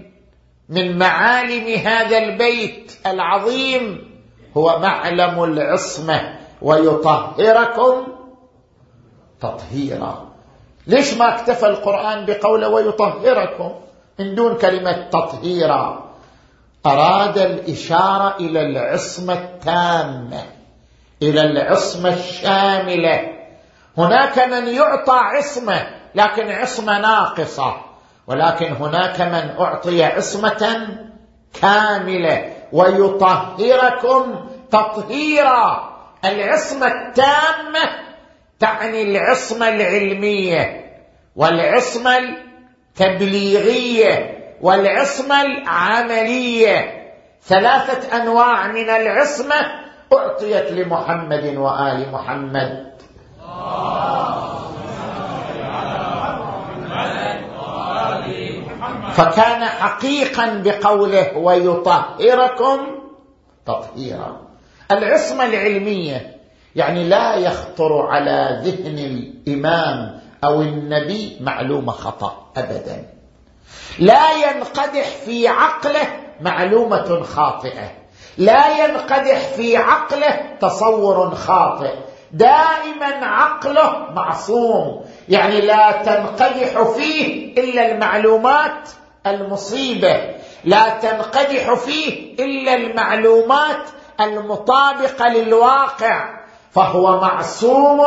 [0.69, 4.11] من معالم هذا البيت العظيم
[4.57, 8.07] هو معلم العصمه ويطهركم
[9.41, 10.29] تطهيرا
[10.87, 13.75] ليش ما اكتفى القران بقوله ويطهركم
[14.19, 16.05] من دون كلمه تطهيرا
[16.87, 20.43] اراد الاشاره الى العصمه التامه
[21.23, 23.31] الى العصمه الشامله
[23.99, 27.75] هناك من يعطى عصمه لكن عصمه ناقصه
[28.27, 30.89] ولكن هناك من اعطي عصمه
[31.63, 37.99] كامله ويطهركم تطهيرا العصمه التامه
[38.61, 40.87] تعني العصمه العلميه
[41.37, 47.05] والعصمه التبليغيه والعصمه العمليه
[47.43, 49.55] ثلاثه انواع من العصمه
[50.13, 52.93] اعطيت لمحمد وال محمد
[53.43, 54.64] آه.
[59.17, 62.87] فكان حقيقا بقوله ويطهركم
[63.67, 64.41] تطهيرا
[64.91, 66.35] العصمه العلميه
[66.77, 73.05] يعني لا يخطر على ذهن الامام او النبي معلومه خطا ابدا
[73.99, 76.07] لا ينقدح في عقله
[76.41, 77.91] معلومه خاطئه
[78.39, 81.95] لا ينقدح في عقله تصور خاطئ
[82.33, 88.83] دائما عقله معصوم يعني لا تنقدح فيه الا المعلومات
[89.27, 90.21] المصيبه
[90.65, 93.89] لا تنقدح فيه الا المعلومات
[94.21, 98.01] المطابقه للواقع فهو معصوم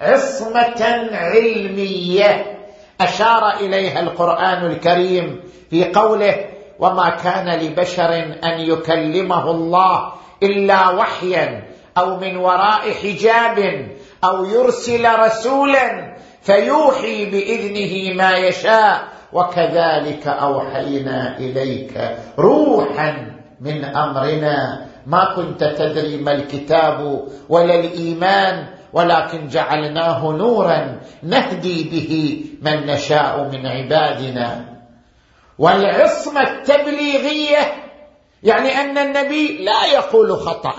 [0.00, 2.58] عصمه علميه
[3.00, 5.40] اشار اليها القران الكريم
[5.70, 6.44] في قوله
[6.78, 8.14] وما كان لبشر
[8.44, 11.62] ان يكلمه الله الا وحيا
[11.98, 13.88] او من وراء حجاب
[14.24, 23.26] او يرسل رسولا فيوحي باذنه ما يشاء وكذلك أوحينا إليك روحا
[23.60, 32.86] من أمرنا ما كنت تدري ما الكتاب ولا الإيمان ولكن جعلناه نورا نهدي به من
[32.86, 34.64] نشاء من عبادنا
[35.58, 37.58] والعصمة التبليغية
[38.42, 40.74] يعني أن النبي لا يقول خطأ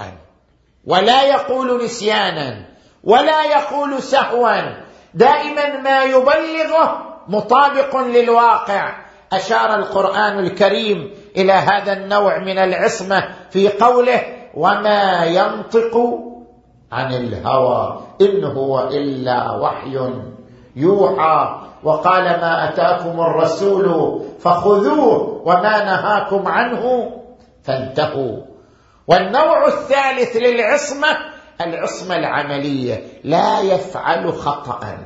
[0.86, 2.66] ولا يقول نسيانا
[3.04, 4.78] ولا يقول سهوا
[5.14, 8.94] دائما ما يبلغه مطابق للواقع
[9.34, 14.22] اشار القران الكريم الى هذا النوع من العصمه في قوله
[14.54, 16.20] وما ينطق
[16.92, 20.00] عن الهوى ان هو الا وحي
[20.76, 27.12] يوحى وقال ما اتاكم الرسول فخذوه وما نهاكم عنه
[27.64, 28.38] فانتهوا
[29.08, 31.18] والنوع الثالث للعصمه
[31.62, 34.98] العصمه العمليه لا يفعل خطأ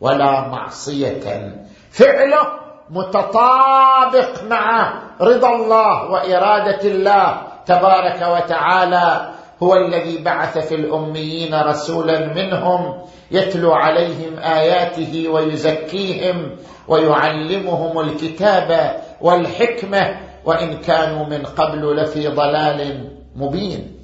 [0.00, 1.50] ولا معصيه
[1.90, 2.46] فعله
[2.90, 9.30] متطابق مع رضا الله واراده الله تبارك وتعالى
[9.62, 12.98] هو الذي بعث في الاميين رسولا منهم
[13.30, 16.56] يتلو عليهم اياته ويزكيهم
[16.88, 23.96] ويعلمهم الكتاب والحكمه وان كانوا من قبل لفي ضلال مبين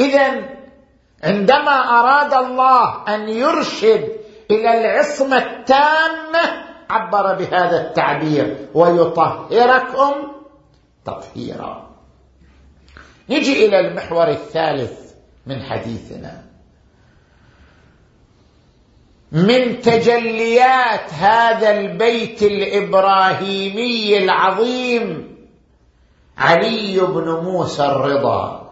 [0.00, 0.30] اذا
[1.24, 4.17] عندما اراد الله ان يرشد
[4.50, 10.28] إلى العصمة التامة عبر بهذا التعبير ويطهركم
[11.04, 11.88] تطهيرا
[13.30, 15.12] نجي إلى المحور الثالث
[15.46, 16.44] من حديثنا
[19.32, 25.36] من تجليات هذا البيت الإبراهيمي العظيم
[26.38, 28.70] علي بن موسى الرضا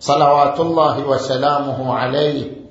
[0.00, 2.61] صلوات الله وسلامه عليه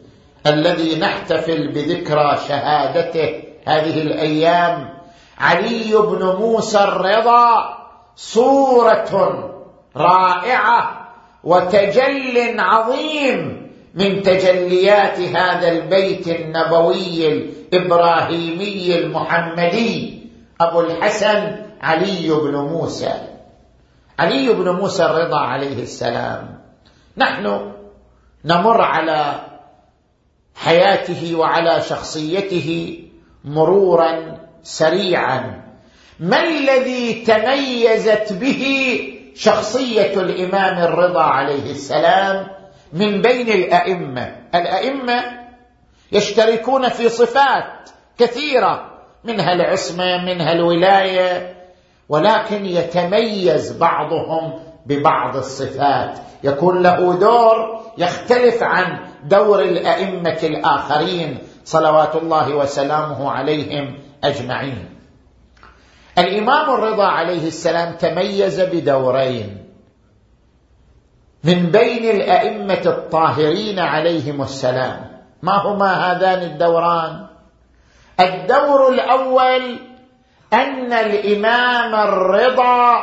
[0.47, 4.89] الذي نحتفل بذكرى شهادته هذه الايام
[5.39, 7.54] علي بن موسى الرضا
[8.15, 9.41] صوره
[9.97, 11.08] رائعه
[11.43, 20.21] وتجل عظيم من تجليات هذا البيت النبوي الابراهيمي المحمدي
[20.62, 23.13] ابو الحسن علي بن موسى
[24.19, 26.60] علي بن موسى الرضا عليه السلام
[27.17, 27.71] نحن
[28.45, 29.50] نمر على
[30.55, 32.99] حياته وعلى شخصيته
[33.45, 35.61] مرورا سريعا
[36.19, 38.63] ما الذي تميزت به
[39.35, 42.47] شخصيه الامام الرضا عليه السلام
[42.93, 45.23] من بين الائمه الائمه
[46.11, 48.91] يشتركون في صفات كثيره
[49.23, 51.55] منها العصمه منها الولايه
[52.09, 54.53] ولكن يتميز بعضهم
[54.85, 64.89] ببعض الصفات يكون له دور يختلف عن دور الائمه الاخرين صلوات الله وسلامه عليهم اجمعين
[66.17, 69.57] الامام الرضا عليه السلام تميز بدورين
[71.43, 77.27] من بين الائمه الطاهرين عليهم السلام ما هما هذان الدوران
[78.19, 79.77] الدور الاول
[80.53, 82.93] ان الامام الرضا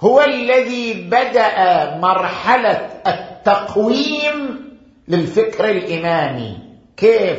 [0.00, 4.71] هو الذي بدا مرحله التقويم
[5.08, 6.58] للفكر الإمامي
[6.96, 7.38] كيف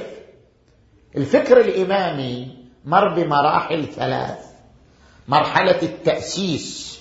[1.18, 2.48] الفكر الإمامي
[2.86, 4.40] مر بمراحل ثلاث
[5.28, 7.00] مرحلة التأسيس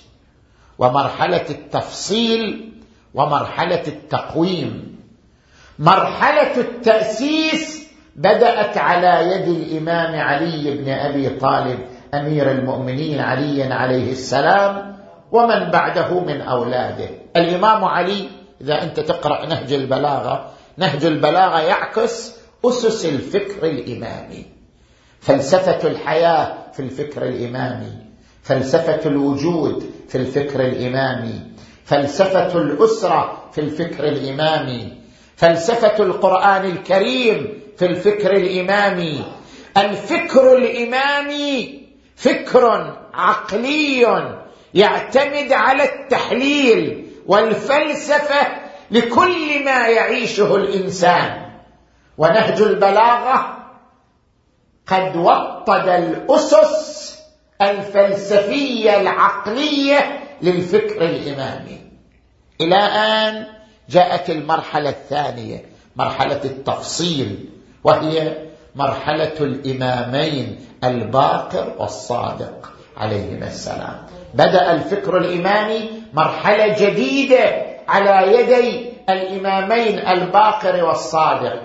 [0.79, 2.71] ومرحلة التفصيل
[3.13, 4.99] ومرحلة التقويم
[5.79, 11.79] مرحلة التأسيس بدأت على يد الإمام علي بن أبي طالب
[12.13, 14.97] أمير المؤمنين علي عليه السلام
[15.31, 18.29] ومن بعده من أولاده الإمام علي
[18.63, 22.31] إذا أنت تقرأ نهج البلاغة نهج البلاغة يعكس
[22.65, 24.45] أسس الفكر الإمامي
[25.21, 27.93] فلسفة الحياة في الفكر الإمامي
[28.43, 31.39] فلسفة الوجود في الفكر الإمامي
[31.85, 34.93] فلسفة الأسرة في الفكر الإمامي
[35.35, 39.23] فلسفة القرآن الكريم في الفكر الإمامي
[39.77, 41.79] الفكر الإمامي
[42.15, 44.23] فكر عقلي
[44.73, 48.47] يعتمد على التحليل والفلسفه
[48.91, 51.45] لكل ما يعيشه الانسان
[52.17, 53.57] ونهج البلاغه
[54.87, 57.19] قد وطد الاسس
[57.61, 61.81] الفلسفيه العقليه للفكر الامامي
[62.61, 63.45] الى ان
[63.89, 65.65] جاءت المرحله الثانيه
[65.95, 67.49] مرحله التفصيل
[67.83, 68.37] وهي
[68.75, 80.83] مرحله الامامين الباقر والصادق عليهما السلام بدأ الفكر الإمامي مرحلة جديدة على يدي الإمامين الباقر
[80.85, 81.61] والصادق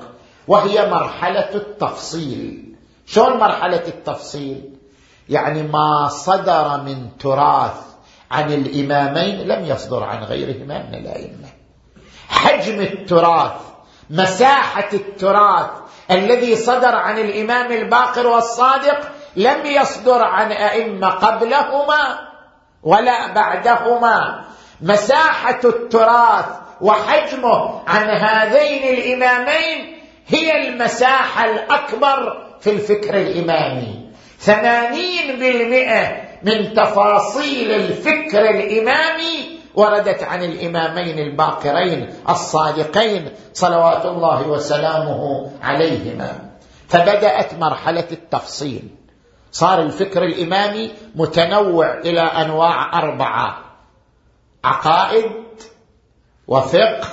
[0.49, 2.65] وهي مرحلة التفصيل
[3.07, 4.65] شلون مرحلة التفصيل؟
[5.29, 7.77] يعني ما صدر من تراث
[8.31, 11.49] عن الإمامين لم يصدر عن غيرهما من الأئمة
[12.29, 13.53] حجم التراث
[14.11, 15.67] مساحة التراث
[16.11, 19.01] الذي صدر عن الإمام الباقر والصادق
[19.37, 22.28] لم يصدر عن أئمة قبلهما
[22.83, 24.45] ولا بعدهما
[24.83, 26.45] مساحه التراث
[26.81, 29.99] وحجمه عن هذين الامامين
[30.29, 34.09] هي المساحه الاكبر في الفكر الامامي
[34.39, 46.33] ثمانين بالمئه من تفاصيل الفكر الامامي وردت عن الامامين الباقرين الصادقين صلوات الله وسلامه عليهما
[46.89, 48.89] فبدات مرحله التفصيل
[49.53, 53.59] صار الفكر الإمامي متنوع إلى أنواع أربعة
[54.65, 55.31] عقائد
[56.49, 57.09] وفقه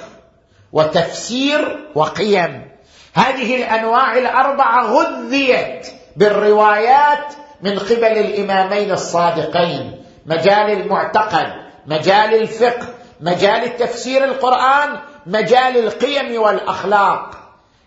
[0.72, 2.72] وتفسير وقيم
[3.14, 11.54] هذه الأنواع الأربعة غذيت بالروايات من قبل الإمامين الصادقين مجال المعتقد
[11.88, 12.88] مجال الفقه
[13.22, 17.30] مجال تفسير القرآن مجال القيم والأخلاق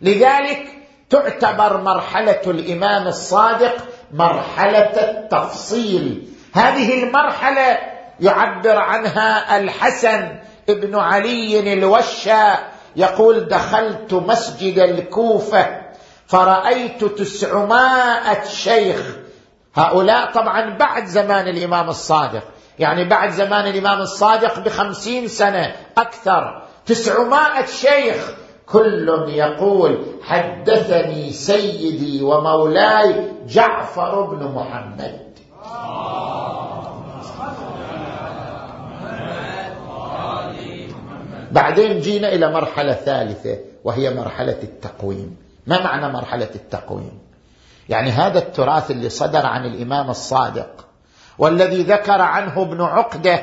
[0.03, 0.67] لذلك
[1.11, 7.77] تعتبر مرحلة الإمام الصادق مرحله التفصيل هذه المرحله
[8.21, 10.39] يعبر عنها الحسن
[10.69, 12.59] ابن علي الوشا
[12.97, 15.81] يقول دخلت مسجد الكوفه
[16.27, 19.03] فرايت تسعمائه شيخ
[19.75, 22.43] هؤلاء طبعا بعد زمان الامام الصادق
[22.79, 28.31] يعني بعد زمان الامام الصادق بخمسين سنه اكثر تسعمائه شيخ
[28.73, 35.29] كل يقول حدثني سيدي ومولاي جعفر بن محمد
[41.53, 47.19] بعدين جينا إلى مرحلة ثالثة وهي مرحلة التقويم ما معنى مرحلة التقويم؟
[47.89, 50.87] يعني هذا التراث اللي صدر عن الإمام الصادق
[51.39, 53.43] والذي ذكر عنه ابن عقدة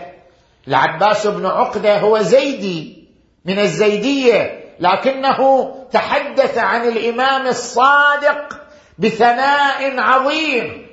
[0.67, 3.07] العباس بن عقدة هو زيدي
[3.45, 8.57] من الزيدية لكنه تحدث عن الإمام الصادق
[8.99, 10.87] بثناء عظيم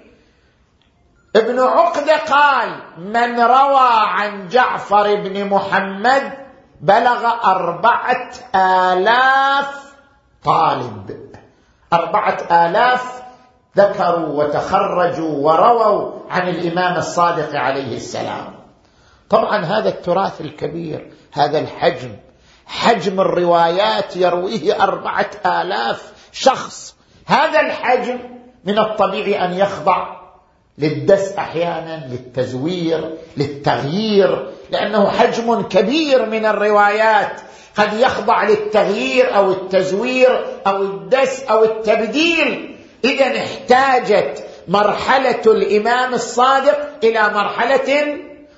[1.36, 2.68] ابن عقدة قال
[2.98, 6.32] من روى عن جعفر بن محمد
[6.80, 9.74] بلغ أربعة آلاف
[10.44, 11.32] طالب
[11.92, 13.22] أربعة آلاف
[13.76, 18.54] ذكروا وتخرجوا ورووا عن الإمام الصادق عليه السلام
[19.30, 22.16] طبعا هذا التراث الكبير هذا الحجم
[22.72, 26.94] حجم الروايات يرويه أربعة آلاف شخص
[27.26, 28.18] هذا الحجم
[28.64, 30.06] من الطبيعي أن يخضع
[30.78, 37.40] للدس أحيانا للتزوير للتغيير لأنه حجم كبير من الروايات
[37.76, 47.22] قد يخضع للتغيير أو التزوير أو الدس أو التبديل إذا احتاجت مرحلة الإمام الصادق إلى
[47.22, 48.16] مرحلة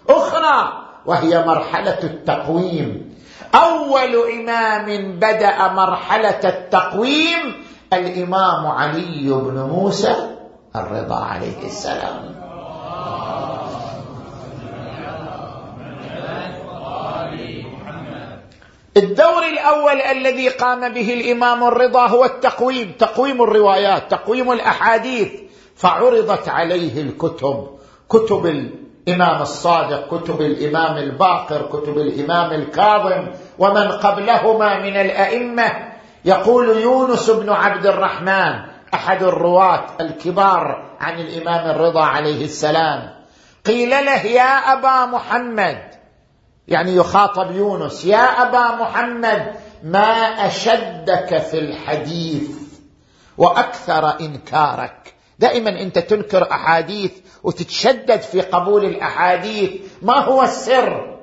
[0.09, 3.14] أخرى وهي مرحلة التقويم
[3.55, 10.15] اول امام بدا مرحله التقويم الامام علي بن موسى
[10.77, 12.35] الرضا عليه السلام
[18.97, 25.29] الدور الاول الذي قام به الامام الرضا هو التقويم تقويم الروايات تقويم الاحاديث
[25.77, 27.67] فعرضت عليه الكتب
[28.09, 28.65] كتب
[29.09, 33.27] الإمام الصادق كتب الإمام الباقر كتب الإمام الكاظم
[33.59, 35.71] ومن قبلهما من الأئمة
[36.25, 38.61] يقول يونس بن عبد الرحمن
[38.95, 43.11] أحد الرواة الكبار عن الإمام الرضا عليه السلام
[43.67, 45.79] قيل له يا أبا محمد
[46.69, 49.53] يعني يخاطب يونس يا أبا محمد
[49.85, 50.13] ما
[50.47, 52.51] أشدك في الحديث
[53.39, 57.11] وأكثر إنكارك دائما انت تنكر احاديث
[57.45, 59.71] وتتشدد في قبول الاحاديث
[60.03, 61.17] ما هو السر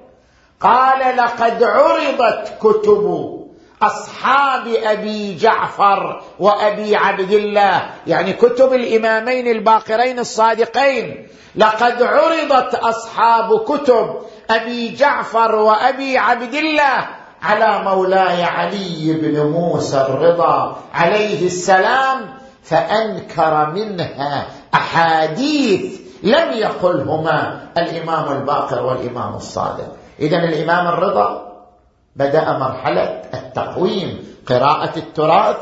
[0.61, 3.37] قال لقد عرضت كتب
[3.81, 14.17] اصحاب ابي جعفر وابي عبد الله يعني كتب الامامين الباقرين الصادقين لقد عرضت اصحاب كتب
[14.49, 17.07] ابي جعفر وابي عبد الله
[17.41, 28.85] على مولاي علي بن موسى الرضا عليه السلام فأنكر منها أحاديث لم يقلهما الإمام الباقر
[28.85, 31.47] والإمام الصادق إذا الإمام الرضا
[32.15, 35.57] بدأ مرحلة التقويم قراءة التراث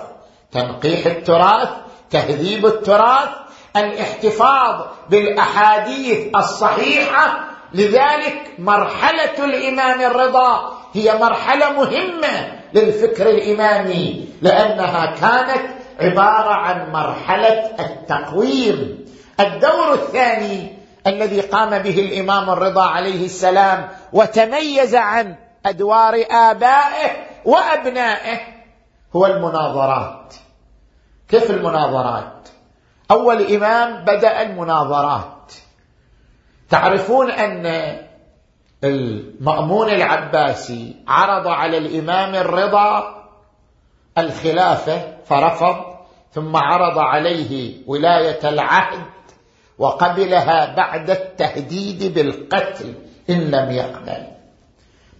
[0.52, 1.70] تنقيح التراث
[2.12, 3.30] تهذيب التراث
[3.78, 7.39] الاحتفاظ بالأحاديث الصحيحة
[7.74, 19.06] لذلك مرحلة الإمام الرضا هي مرحلة مهمة للفكر الإمامي لأنها كانت عبارة عن مرحلة التقويم
[19.39, 20.78] الدور الثاني
[21.08, 25.36] الذي قام به الإمام الرضا عليه السلام وتميز عن
[25.66, 27.12] أدوار آبائه
[27.45, 28.39] وأبنائه
[29.16, 30.34] هو المناظرات
[31.28, 32.50] كيف المناظرات
[33.12, 35.54] أول إمام بدأ المناظرات
[36.70, 37.95] تعرفون أن
[38.84, 43.16] المأمون العباسي عرض على الإمام الرضا
[44.18, 45.88] الخلافة فرفض
[46.34, 48.99] ثم عرض عليه ولايه العهد
[49.77, 52.93] وقبلها بعد التهديد بالقتل
[53.30, 54.23] ان لم يقبل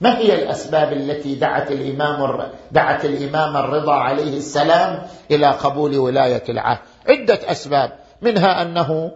[0.02, 6.80] ما هي الاسباب التي دعت الامام دعت الامام الرضا عليه السلام الى قبول ولايه العهد
[7.10, 9.12] عده اسباب منها انه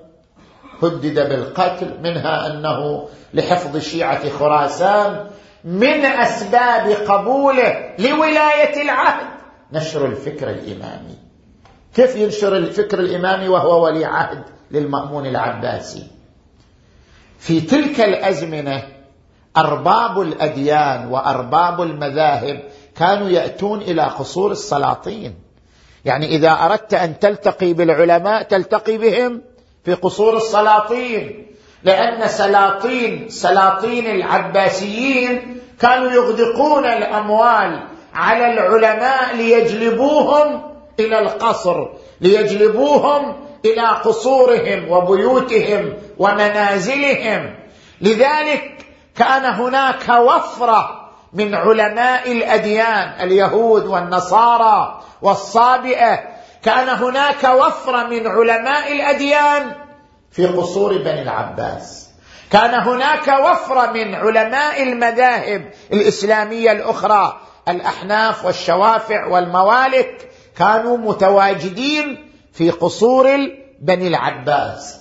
[0.84, 5.28] هدد بالقتل منها انه لحفظ شيعه خراسان
[5.64, 9.28] من اسباب قبوله لولايه العهد
[9.74, 11.23] نشر الفكر الامامي
[11.96, 16.04] كيف ينشر الفكر الإمامي وهو ولي عهد للمأمون العباسي
[17.40, 18.84] في تلك الأزمنة
[19.58, 22.60] أرباب الأديان وأرباب المذاهب
[22.98, 25.36] كانوا يأتون إلى قصور السلاطين
[26.06, 29.42] يعني إذا أردت أن تلتقي بالعلماء تلتقي بهم
[29.84, 31.46] في قصور السلاطين
[31.84, 37.84] لأن سلاطين سلاطين العباسيين كانوا يغدقون الأموال
[38.14, 41.88] على العلماء ليجلبوهم الى القصر
[42.22, 43.36] ليجلبوهم
[43.66, 47.56] الى قصورهم وبيوتهم ومنازلهم
[48.02, 48.86] لذلك
[49.18, 56.20] كان هناك وفره من علماء الاديان اليهود والنصارى والصابئه
[56.64, 59.72] كان هناك وفره من علماء الاديان
[60.32, 62.10] في قصور بني العباس
[62.52, 67.40] كان هناك وفره من علماء المذاهب الاسلاميه الاخرى
[67.70, 73.28] الاحناف والشوافع والموالك كانوا متواجدين في قصور
[73.82, 75.00] بني العباس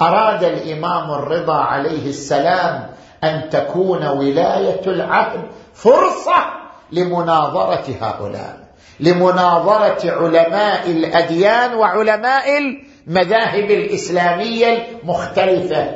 [0.00, 2.90] أراد الإمام الرضا عليه السلام
[3.24, 5.40] أن تكون ولاية العهد
[5.74, 6.60] فرصة
[6.92, 8.60] لمناظرة هؤلاء
[9.00, 15.90] لمناظرة علماء الأديان وعلماء المذاهب الإسلامية المختلفة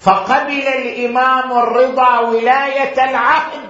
[0.00, 3.60] فقبل الإمام الرضا ولاية العهد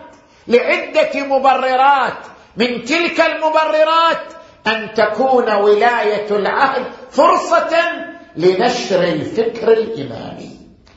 [0.48, 2.18] لعدة مبررات
[2.56, 4.26] من تلك المبررات
[4.66, 7.92] ان تكون ولايه العهد فرصه
[8.36, 10.50] لنشر الفكر الامامي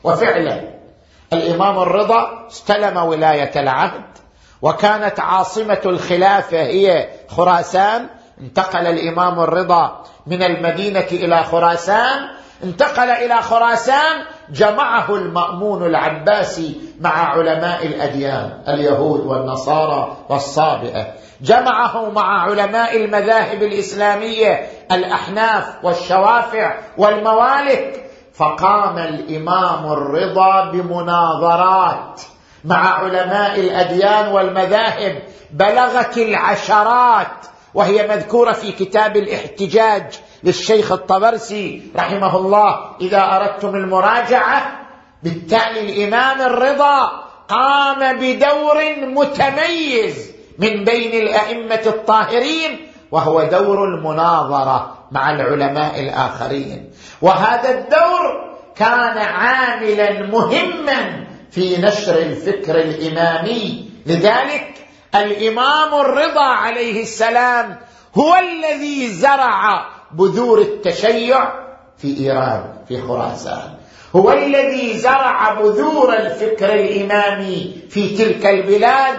[0.04, 0.60] وفعلا
[1.32, 4.02] الامام الرضا استلم ولايه العهد
[4.62, 8.06] وكانت عاصمه الخلافه هي خراسان
[8.40, 12.28] انتقل الامام الرضا من المدينه الى خراسان
[12.64, 21.06] انتقل إلى خراسان جمعه المأمون العباسي مع علماء الأديان اليهود والنصارى والصابئة
[21.40, 32.20] جمعه مع علماء المذاهب الإسلامية الأحناف والشوافع والموالك فقام الإمام الرضا بمناظرات
[32.64, 40.04] مع علماء الأديان والمذاهب بلغت العشرات وهي مذكورة في كتاب الاحتجاج
[40.44, 44.80] للشيخ الطبرسي رحمه الله إذا أردتم المراجعة
[45.22, 56.00] بالتالي الإمام الرضا قام بدور متميز من بين الأئمة الطاهرين وهو دور المناظرة مع العلماء
[56.00, 56.90] الآخرين
[57.22, 64.74] وهذا الدور كان عاملا مهما في نشر الفكر الإمامي لذلك
[65.14, 67.76] الإمام الرضا عليه السلام
[68.14, 71.50] هو الذي زرع بذور التشيع
[71.96, 73.74] في إيران في خراسان
[74.16, 79.14] هو الذي زرع بذور الفكر الإمامي في تلك البلاد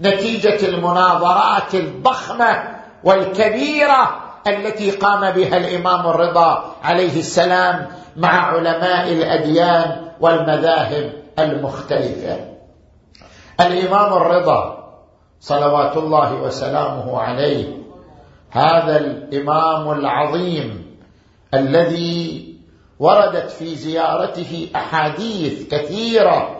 [0.00, 11.12] نتيجة المناظرات الضخمة والكبيرة التي قام بها الإمام الرضا عليه السلام مع علماء الأديان والمذاهب
[11.38, 12.36] المختلفة
[13.60, 14.74] الإمام الرضا
[15.40, 17.77] صلوات الله وسلامه عليه
[18.50, 20.96] هذا الامام العظيم
[21.54, 22.54] الذي
[22.98, 26.56] وردت في زيارته احاديث كثيره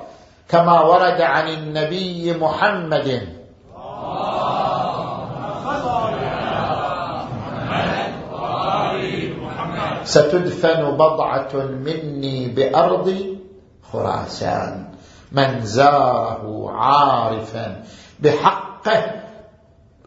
[0.48, 3.38] كما ورد عن النبي محمد
[10.04, 13.36] ستدفن بضعة مني بأرض
[13.92, 14.88] خراسان
[15.32, 17.82] من زاره عارفا
[18.20, 19.17] بحقه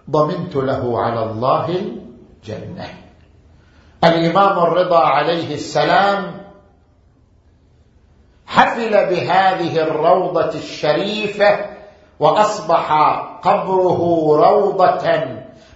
[0.09, 2.85] ضمنت له على الله الجنة
[4.03, 6.41] الإمام الرضا عليه السلام
[8.47, 11.65] حفل بهذه الروضة الشريفة
[12.19, 12.91] وأصبح
[13.41, 14.01] قبره
[14.47, 15.23] روضة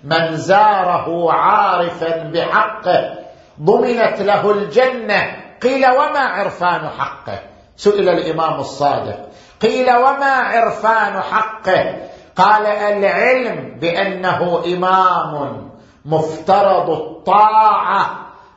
[0.03, 3.15] من زاره عارفا بحقه
[3.61, 5.21] ضمنت له الجنة
[5.61, 7.39] قيل وما عرفان حقه
[7.77, 9.19] سئل الإمام الصادق
[9.61, 15.61] قيل وما عرفان حقه قال العلم بانه امام
[16.05, 18.11] مفترض الطاعه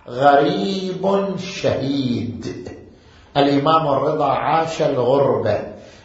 [0.08, 1.04] غريب
[1.38, 2.68] شهيد
[3.36, 5.58] الامام الرضا عاش الغربه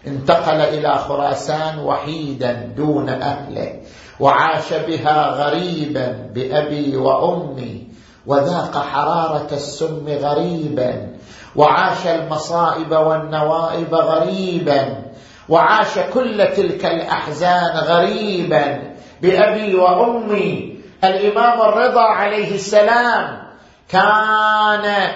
[0.08, 3.72] انتقل الى خراسان وحيدا دون اهله
[4.20, 7.88] وعاش بها غريبا بابي وامي
[8.28, 11.14] وذاق حراره السم غريبا
[11.56, 15.03] وعاش المصائب والنوائب غريبا
[15.50, 18.84] وعاش كل تلك الاحزان غريبا
[19.22, 23.44] بابي وامي الامام الرضا عليه السلام
[23.89, 25.10] كان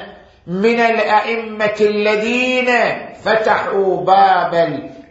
[0.48, 2.68] من الائمه الذين
[3.24, 4.54] فتحوا باب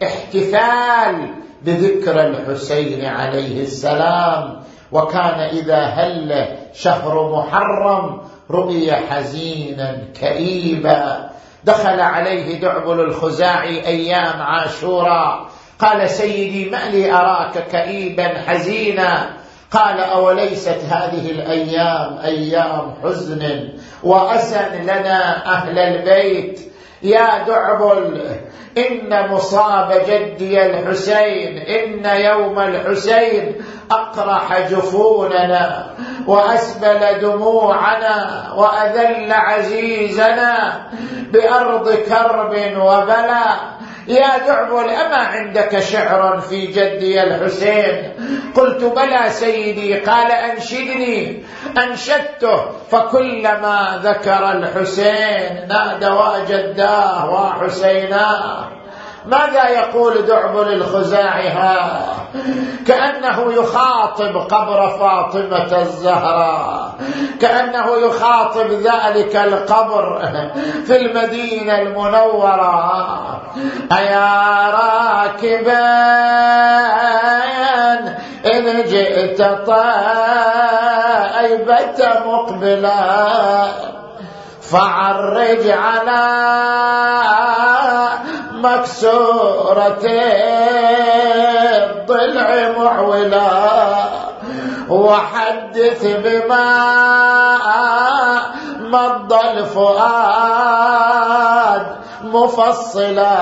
[0.01, 11.29] الاحتفال بذكرى الحسين عليه السلام وكان اذا هل شهر محرم رؤي حزينا كئيبا
[11.67, 15.49] دخل عليه دعبل الخزاعي ايام عاشورا
[15.79, 19.37] قال سيدي ما لي اراك كئيبا حزينا
[19.71, 26.59] قال اوليست هذه الايام ايام حزن واسى لنا اهل البيت
[27.03, 28.21] يا دعبل
[28.77, 33.55] ان مصاب جدي الحسين ان يوم الحسين
[33.91, 35.93] اقرح جفوننا
[36.27, 40.83] وأسبل دموعنا وأذل عزيزنا
[41.31, 42.51] بأرض كرب
[42.83, 48.13] وبلاء يا دعبل أما عندك شعر في جدي الحسين
[48.55, 51.43] قلت بلى سيدي قال أنشدني
[51.83, 58.76] أنشدته فكلما ذكر الحسين نادى وجداه وحسيناه
[59.27, 62.03] ماذا يقول دعبل الخزاعي ها
[62.87, 66.91] كأنه يخاطب قبر فاطمة الزهراء
[67.41, 70.19] كأنه يخاطب ذلك القبر
[70.85, 73.41] في المدينة المنورة
[73.91, 74.37] أيا
[74.69, 75.77] راكبا
[78.45, 83.27] إن جئت طائبة مقبلا
[84.71, 86.47] فعرج على
[88.61, 89.99] مكسورة
[91.71, 93.49] الضلع محولا
[94.89, 97.57] وحدث بما
[98.79, 101.87] مضى الفؤاد
[102.23, 103.37] مفصلا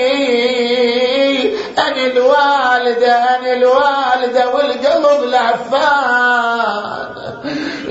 [1.79, 6.34] أنا الوالدة أنا الوالدة والقلب لعفان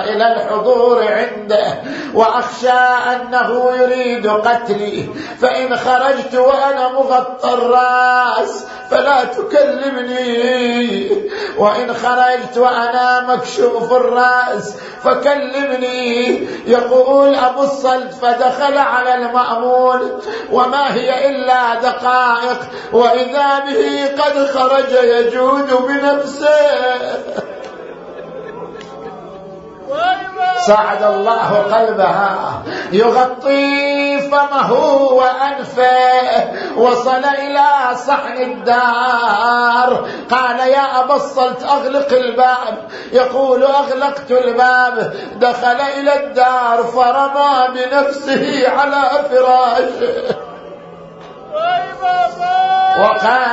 [0.09, 1.75] إلى الحضور عنده
[2.13, 2.73] وأخشى
[3.15, 5.09] أنه يريد قتلي
[5.41, 11.11] فإن خرجت وأنا مغطى الرأس فلا تكلمني
[11.57, 16.27] وإن خرجت وأنا مكشوف الرأس فكلمني
[16.67, 20.19] يقول أبو الصلت فدخل على المأمون
[20.51, 22.57] وما هي إلا دقائق
[22.93, 27.17] وإذا به قد خرج يجود بنفسه
[30.67, 37.67] صعد الله قلبها يغطي فمه وأنفه وصل إلى
[38.07, 47.67] صحن الدار قال يا أبا الصلت أغلق الباب يقول أغلقت الباب دخل إلى الدار فرمى
[47.81, 50.37] بنفسه على فراشه
[53.01, 53.47] وقال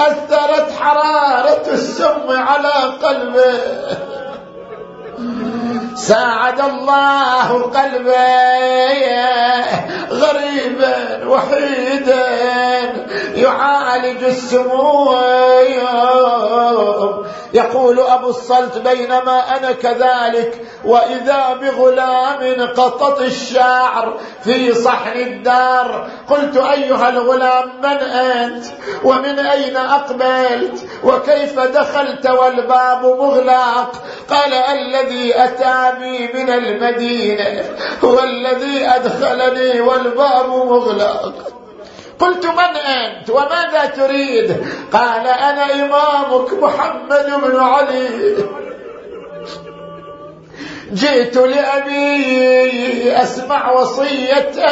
[0.00, 2.72] أثرت حرارة السم على
[3.02, 3.60] قلبه
[5.94, 9.16] ساعد الله قلبي
[10.10, 12.28] غريبا وحيدا
[13.34, 15.12] يعالج السمو
[17.54, 27.08] يقول أبو الصلت بينما أنا كذلك وإذا بغلام قطط الشعر في صحن الدار قلت أيها
[27.08, 28.64] الغلام من أنت
[29.04, 33.92] ومن أين أقبلت وكيف دخلت والباب مغلق
[34.30, 37.64] قال الذي الذي أتى بي من المدينة
[38.04, 41.34] هو الذي أدخلني والباب مغلق
[42.18, 44.56] قلت من أنت وماذا تريد
[44.92, 48.34] قال أنا إمامك محمد بن علي
[50.92, 54.64] جئت لأبي أسمع وصيته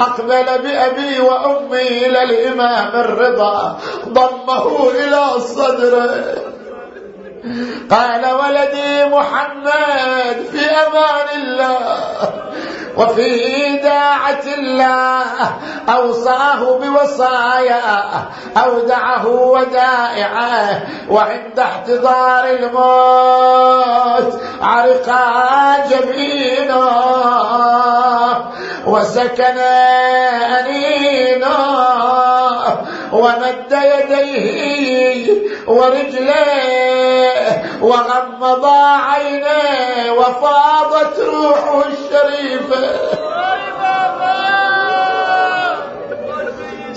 [0.00, 6.34] أقبل بأبي وأمي إلى الإمام الرضا ضمه إلى صدره
[7.90, 12.44] قال ولدي محمد في امان الله
[12.96, 13.44] وفي
[13.76, 15.24] داعة الله
[15.88, 17.82] أوصاه بوصايا
[18.56, 27.44] أودعه ودائعه وعند احتضار الموت عرقا جبينه
[28.86, 29.58] وسكن
[30.58, 31.58] أنينه
[33.12, 35.32] ومد يديه
[35.66, 37.37] ورجليه
[37.82, 42.98] وغمض عينيه وفاضت روحه الشريفه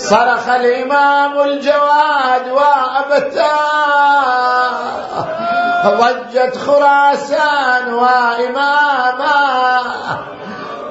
[0.03, 3.51] صرخ الإمام الجواد وأبتا
[5.85, 9.81] ضجت خراسان وإماما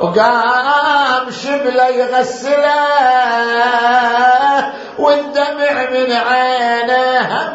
[0.00, 7.50] وقام شبله يغسله والدمع من عينه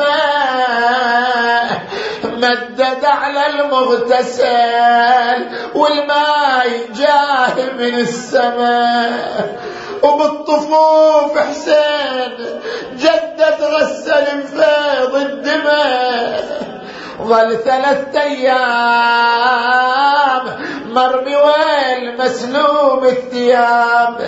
[2.23, 9.59] مدد على المغتسل والماء جاه من السماء
[10.05, 12.59] وبالطفوف حسين
[12.97, 16.74] جدة غسل فيض الدماء
[17.21, 20.45] ظل ثلاثة أيام
[20.89, 24.21] مر بويل مسلوب الثياب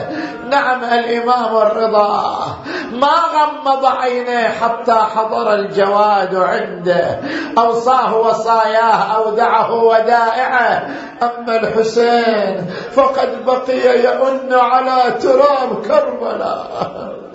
[0.49, 2.47] نعم الإمام الرضا
[2.91, 7.19] ما غمض عينيه حتى حضر الجواد عنده
[7.57, 10.87] أوصاه وصاياه أودعه ودائعه
[11.23, 12.65] أما الحسين
[12.95, 17.26] فقد بقي يؤن على تراب كربلاء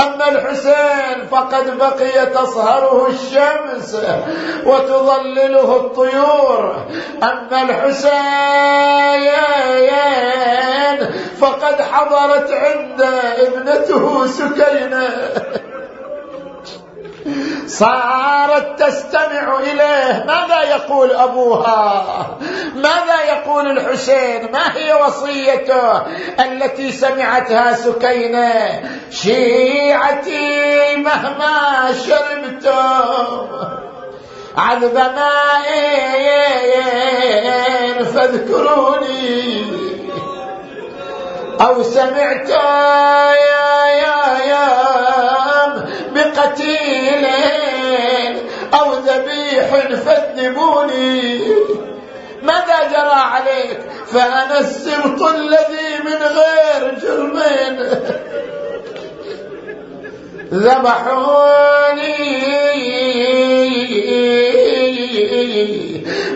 [0.00, 3.96] أما الحسين فقد بقي تصهره الشمس
[4.66, 6.86] وتظلله الطيور
[7.22, 8.12] أما الحسين
[11.40, 13.02] فقد حضرت عند
[13.38, 15.08] ابنته سكينة
[17.66, 22.04] صارت تستمع إليه ماذا يقول أبوها
[22.74, 26.02] ماذا يقول الحسين ما هي وصيته
[26.40, 33.46] التي سمعتها سكينة شيعتي مهما شربتم
[34.58, 35.72] عذب ماء
[38.02, 39.72] فاذكروني
[41.60, 43.32] أو سمعت يا
[43.92, 45.11] يا يا
[46.42, 47.28] قتيل
[48.74, 51.44] أو ذبيح فذبوني
[52.42, 57.82] ماذا جرى عليك فأنا السبط الذي من غير جرمين
[60.52, 61.02] ذبحوني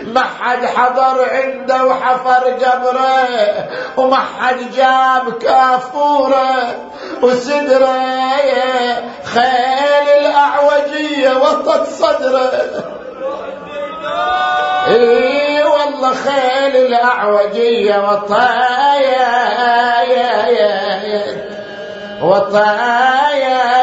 [0.07, 3.27] ما حد حضر عنده وحفر قبره
[3.97, 6.75] وما حد جاب كافوره
[7.21, 7.99] وسدره
[9.23, 12.51] خيل الاعوجيه وطت صدره
[14.87, 19.37] اي والله خيل الاعوجيه وطايا
[22.23, 23.76] وطايا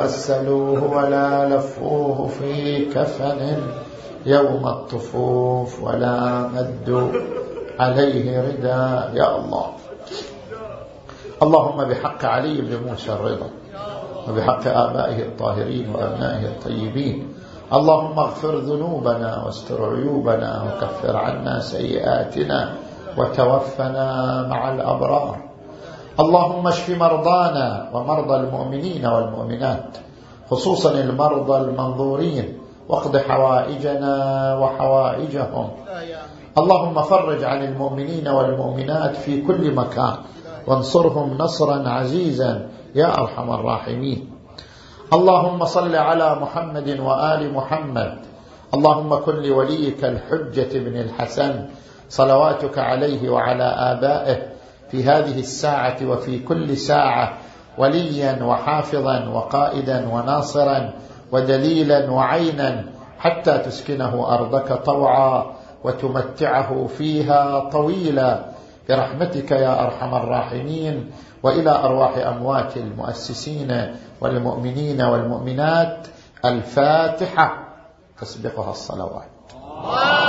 [0.00, 3.60] غسلوه ولا لفوه في كفن
[4.26, 7.08] يوم الطفوف ولا مدوا
[7.80, 9.66] عليه رداء يا الله
[11.42, 13.46] اللهم بحق علي بن موسى الرضا
[14.28, 17.28] وبحق آبائه الطاهرين وأبنائه الطيبين
[17.72, 22.74] اللهم اغفر ذنوبنا واستر عيوبنا وكفر عنا سيئاتنا
[23.18, 25.43] وتوفنا مع الأبرار
[26.20, 29.96] اللهم اشف مرضانا ومرضى المؤمنين والمؤمنات
[30.50, 32.58] خصوصا المرضى المنظورين
[32.88, 34.20] واقض حوائجنا
[34.60, 35.68] وحوائجهم
[36.58, 40.14] اللهم فرج عن المؤمنين والمؤمنات في كل مكان
[40.66, 44.30] وانصرهم نصرا عزيزا يا أرحم الراحمين
[45.12, 48.18] اللهم صل على محمد وآل محمد
[48.74, 51.64] اللهم كن لوليك الحجة بن الحسن
[52.08, 54.54] صلواتك عليه وعلى آبائه
[54.94, 57.36] في هذه الساعة وفي كل ساعة
[57.78, 60.92] وليا وحافظا وقائدا وناصرا
[61.32, 62.84] ودليلا وعينا
[63.18, 65.46] حتى تسكنه أرضك طوعا
[65.84, 68.44] وتمتعه فيها طويلا
[68.88, 71.10] برحمتك يا أرحم الراحمين
[71.42, 76.06] وإلى أرواح أموات المؤسسين والمؤمنين والمؤمنات
[76.44, 77.64] الفاتحة
[78.20, 80.23] تسبقها الصلوات